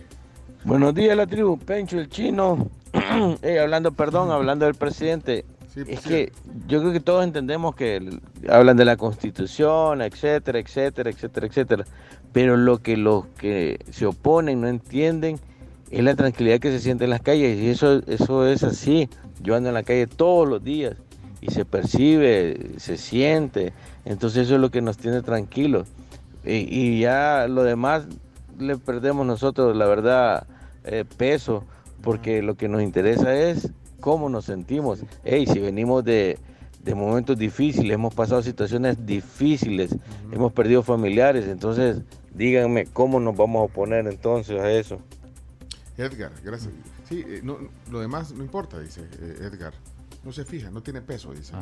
Buenos 0.63 0.95
días, 0.95 1.15
la 1.17 1.27
tribu. 1.27 1.57
Pencho, 1.59 1.99
el 1.99 2.09
chino. 2.09 2.69
Eh, 3.41 3.59
hablando, 3.59 3.91
perdón, 3.91 4.31
hablando 4.31 4.65
del 4.65 4.75
presidente. 4.75 5.45
es 5.75 5.99
que 6.01 6.31
yo 6.67 6.79
creo 6.79 6.91
que 6.93 6.99
todos 6.99 7.23
entendemos 7.23 7.75
que 7.75 7.95
el- 7.97 8.21
hablan 8.49 8.77
de 8.77 8.85
la 8.85 8.97
constitución, 8.97 10.01
etcétera, 10.03 10.59
etcétera, 10.59 11.09
etcétera, 11.09 11.47
etcétera. 11.47 11.85
Pero 12.31 12.55
lo 12.57 12.77
que 12.79 12.95
los 12.97 13.25
que 13.37 13.79
se 13.91 14.05
oponen 14.05 14.61
no 14.61 14.67
entienden 14.67 15.39
es 15.91 16.03
la 16.03 16.15
tranquilidad 16.15 16.59
que 16.59 16.71
se 16.71 16.79
siente 16.79 17.03
en 17.03 17.09
las 17.11 17.21
calles. 17.21 17.59
Y 17.59 17.69
eso, 17.69 18.01
eso 18.07 18.47
es 18.47 18.63
así. 18.63 19.09
Yo 19.41 19.55
ando 19.55 19.69
en 19.69 19.75
la 19.75 19.83
calle 19.83 20.07
todos 20.07 20.47
los 20.47 20.63
días 20.63 20.95
y 21.45 21.51
se 21.51 21.65
percibe, 21.65 22.71
se 22.77 22.97
siente. 22.97 23.73
Entonces 24.05 24.45
eso 24.45 24.55
es 24.55 24.61
lo 24.61 24.71
que 24.71 24.81
nos 24.81 24.97
tiene 24.97 25.21
tranquilos. 25.21 25.87
Y, 26.45 26.67
y 26.69 26.99
ya 26.99 27.47
lo 27.47 27.63
demás 27.63 28.05
le 28.59 28.77
perdemos 28.77 29.25
nosotros, 29.25 29.75
la 29.75 29.85
verdad, 29.85 30.47
eh, 30.83 31.05
peso, 31.17 31.63
porque 32.01 32.41
lo 32.41 32.55
que 32.55 32.67
nos 32.67 32.81
interesa 32.81 33.35
es 33.35 33.69
cómo 33.99 34.29
nos 34.29 34.45
sentimos. 34.45 35.03
Hey, 35.23 35.45
si 35.47 35.59
venimos 35.59 36.03
de, 36.03 36.37
de 36.83 36.95
momentos 36.95 37.37
difíciles, 37.37 37.93
hemos 37.93 38.13
pasado 38.13 38.41
situaciones 38.41 39.05
difíciles, 39.05 39.95
hemos 40.31 40.51
perdido 40.51 40.83
familiares, 40.83 41.47
entonces 41.47 42.01
díganme 42.33 42.85
cómo 42.87 43.19
nos 43.19 43.35
vamos 43.35 43.61
a 43.61 43.63
oponer 43.63 44.07
entonces 44.07 44.59
a 44.59 44.71
eso. 44.71 44.99
Edgar, 45.97 46.31
gracias. 46.43 46.73
Sí, 47.07 47.23
eh, 47.27 47.41
no, 47.43 47.57
lo 47.91 47.99
demás 47.99 48.31
no 48.33 48.43
importa, 48.43 48.79
dice 48.79 49.01
eh, 49.19 49.49
Edgar. 49.51 49.73
No 50.23 50.31
se 50.31 50.45
fija, 50.45 50.71
no 50.71 50.81
tiene 50.81 51.01
peso, 51.01 51.33
dice. 51.33 51.53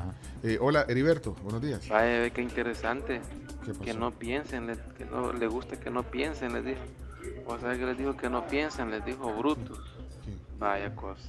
Eh, 0.43 0.57
hola, 0.61 0.85
Heriberto, 0.87 1.33
buenos 1.41 1.61
días. 1.61 1.87
Vaya, 1.89 2.19
ve 2.19 2.31
qué 2.31 2.41
interesante. 2.41 3.21
Que 3.83 3.93
no 3.93 4.11
piensen, 4.11 4.67
le- 4.67 4.77
que 4.97 5.05
no 5.05 5.33
les 5.33 5.49
gusta 5.49 5.79
que 5.79 5.89
no 5.89 6.03
piensen, 6.03 6.53
les 6.53 6.65
dijo. 6.65 6.79
O 7.47 7.59
sea, 7.59 7.75
que 7.77 7.85
les 7.85 7.97
dijo 7.97 8.15
que 8.15 8.29
no 8.29 8.47
piensen, 8.47 8.91
les 8.91 9.03
dijo 9.05 9.33
brutos. 9.33 9.79
Vaya 10.59 10.95
cosa. 10.95 11.21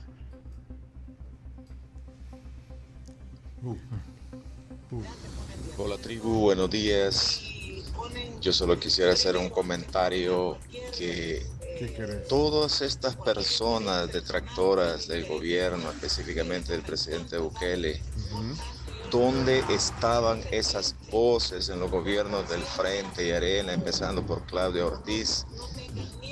Hola 5.79 5.97
tribu, 5.99 6.41
buenos 6.41 6.71
días. 6.71 7.43
Yo 8.41 8.53
solo 8.53 8.79
quisiera 8.79 9.13
hacer 9.13 9.37
un 9.37 9.49
comentario 9.49 10.59
que 10.97 11.47
todas 12.29 12.83
estas 12.83 13.17
personas 13.17 14.13
detractoras 14.13 15.09
del 15.09 15.27
gobierno, 15.27 15.91
específicamente 15.91 16.73
del 16.73 16.83
presidente 16.83 17.39
Bukele, 17.39 18.01
¿dónde 19.11 19.65
estaban 19.71 20.43
esas 20.51 20.95
voces 21.11 21.69
en 21.69 21.81
los 21.81 21.91
gobiernos 21.91 22.49
del 22.49 22.63
Frente 22.63 23.27
y 23.27 23.33
Arena, 23.33 23.73
empezando 23.73 24.25
por 24.25 24.45
Claudia 24.47 24.87
Ortiz? 24.87 25.45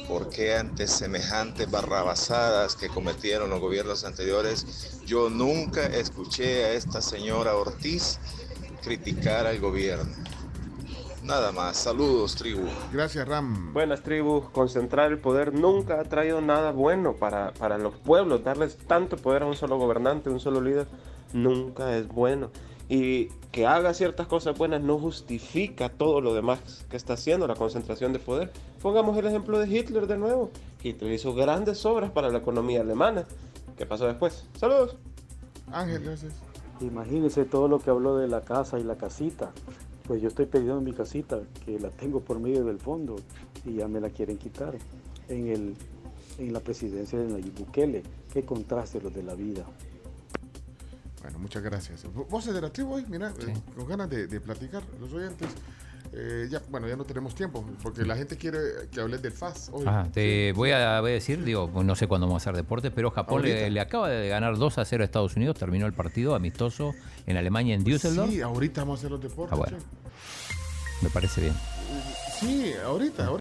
¿Por 0.08 0.28
qué 0.30 0.56
ante 0.56 0.86
semejantes 0.88 1.70
barrabasadas 1.70 2.74
que 2.74 2.88
cometieron 2.88 3.50
los 3.50 3.60
gobiernos 3.60 4.04
anteriores, 4.04 5.00
yo 5.06 5.30
nunca 5.30 5.86
escuché 5.86 6.64
a 6.64 6.72
esta 6.72 7.00
señora 7.00 7.54
Ortiz 7.54 8.18
criticar 8.82 9.46
al 9.46 9.60
gobierno? 9.60 10.29
Nada 11.22 11.52
más, 11.52 11.76
saludos 11.76 12.34
tribu. 12.34 12.66
Gracias 12.92 13.28
Ram. 13.28 13.72
Buenas 13.74 14.02
tribus, 14.02 14.48
concentrar 14.50 15.12
el 15.12 15.18
poder 15.18 15.52
nunca 15.52 16.00
ha 16.00 16.04
traído 16.04 16.40
nada 16.40 16.72
bueno 16.72 17.14
para, 17.14 17.52
para 17.52 17.76
los 17.76 17.94
pueblos, 17.96 18.42
darles 18.42 18.78
tanto 18.78 19.16
poder 19.16 19.42
a 19.42 19.46
un 19.46 19.54
solo 19.54 19.76
gobernante, 19.76 20.30
un 20.30 20.40
solo 20.40 20.60
líder, 20.60 20.86
nunca 21.32 21.94
es 21.96 22.08
bueno. 22.08 22.50
Y 22.88 23.26
que 23.52 23.66
haga 23.66 23.94
ciertas 23.94 24.26
cosas 24.26 24.56
buenas 24.56 24.82
no 24.82 24.98
justifica 24.98 25.90
todo 25.90 26.20
lo 26.20 26.34
demás 26.34 26.86
que 26.90 26.96
está 26.96 27.12
haciendo, 27.12 27.46
la 27.46 27.54
concentración 27.54 28.12
de 28.12 28.18
poder. 28.18 28.50
Pongamos 28.82 29.16
el 29.16 29.26
ejemplo 29.26 29.58
de 29.58 29.68
Hitler 29.68 30.06
de 30.06 30.16
nuevo. 30.16 30.50
Hitler 30.82 31.12
hizo 31.12 31.34
grandes 31.34 31.84
obras 31.84 32.10
para 32.10 32.30
la 32.30 32.38
economía 32.38 32.80
alemana. 32.80 33.26
¿Qué 33.76 33.86
pasó 33.86 34.06
después? 34.06 34.46
Saludos. 34.58 34.96
Ángel, 35.70 36.02
gracias. 36.02 36.32
Imagínese 36.80 37.44
todo 37.44 37.68
lo 37.68 37.78
que 37.78 37.90
habló 37.90 38.16
de 38.16 38.26
la 38.26 38.40
casa 38.40 38.78
y 38.78 38.82
la 38.82 38.96
casita. 38.96 39.52
Pues 40.10 40.20
yo 40.22 40.26
estoy 40.26 40.46
pidiendo 40.46 40.80
mi 40.80 40.92
casita, 40.92 41.38
que 41.64 41.78
la 41.78 41.88
tengo 41.90 42.18
por 42.18 42.40
medio 42.40 42.64
del 42.64 42.80
fondo, 42.80 43.14
y 43.64 43.74
ya 43.74 43.86
me 43.86 44.00
la 44.00 44.10
quieren 44.10 44.38
quitar. 44.38 44.74
En, 45.28 45.46
el, 45.46 45.76
en 46.36 46.52
la 46.52 46.58
presidencia 46.58 47.16
de 47.16 47.28
Nayib 47.28 47.54
Bukele. 47.54 48.02
Qué 48.32 48.42
contraste 48.44 49.00
los 49.00 49.14
de 49.14 49.22
la 49.22 49.36
vida. 49.36 49.62
Bueno, 51.22 51.38
muchas 51.38 51.62
gracias. 51.62 52.04
V- 52.06 52.24
Voces 52.28 52.52
de 52.52 52.60
la 52.60 52.70
tribu 52.72 52.94
hoy, 52.94 53.04
mira, 53.08 53.32
eh, 53.46 53.54
con 53.76 53.86
ganas 53.86 54.10
de, 54.10 54.26
de 54.26 54.40
platicar, 54.40 54.82
los 55.00 55.12
oyentes. 55.12 55.48
Eh, 56.12 56.48
ya, 56.50 56.60
bueno, 56.68 56.88
ya 56.88 56.96
no 56.96 57.04
tenemos 57.04 57.36
tiempo, 57.36 57.64
porque 57.84 58.04
la 58.04 58.16
gente 58.16 58.36
quiere 58.36 58.58
que 58.90 59.00
hables 59.00 59.22
del 59.22 59.30
FAS 59.30 59.70
hoy. 59.72 59.86
Ajá, 59.86 60.08
te 60.12 60.52
voy 60.54 60.72
a, 60.72 61.00
voy 61.00 61.12
a 61.12 61.14
decir, 61.14 61.44
digo, 61.44 61.70
pues 61.70 61.86
no 61.86 61.94
sé 61.94 62.08
cuándo 62.08 62.26
vamos 62.26 62.44
a 62.44 62.50
hacer 62.50 62.56
deporte, 62.60 62.90
pero 62.90 63.12
Japón 63.12 63.42
le, 63.42 63.70
le 63.70 63.78
acaba 63.80 64.08
de 64.08 64.28
ganar 64.28 64.58
2 64.58 64.78
a 64.78 64.84
0 64.84 65.02
a 65.02 65.04
Estados 65.04 65.36
Unidos, 65.36 65.56
terminó 65.56 65.86
el 65.86 65.92
partido 65.92 66.34
amistoso 66.34 66.94
en 67.28 67.36
Alemania, 67.36 67.76
en 67.76 67.84
Düsseldorf. 67.84 68.28
Sí, 68.28 68.40
ahorita 68.40 68.80
vamos 68.80 68.98
a 68.98 69.00
hacer 69.02 69.10
los 69.12 69.20
deportes. 69.20 69.52
Ah, 69.52 69.56
bueno. 69.56 69.76
Me 71.02 71.10
parece 71.10 71.40
bien. 71.40 71.54
Sí, 72.38 72.72
ahorita, 72.84 73.26
ahorita. 73.26 73.38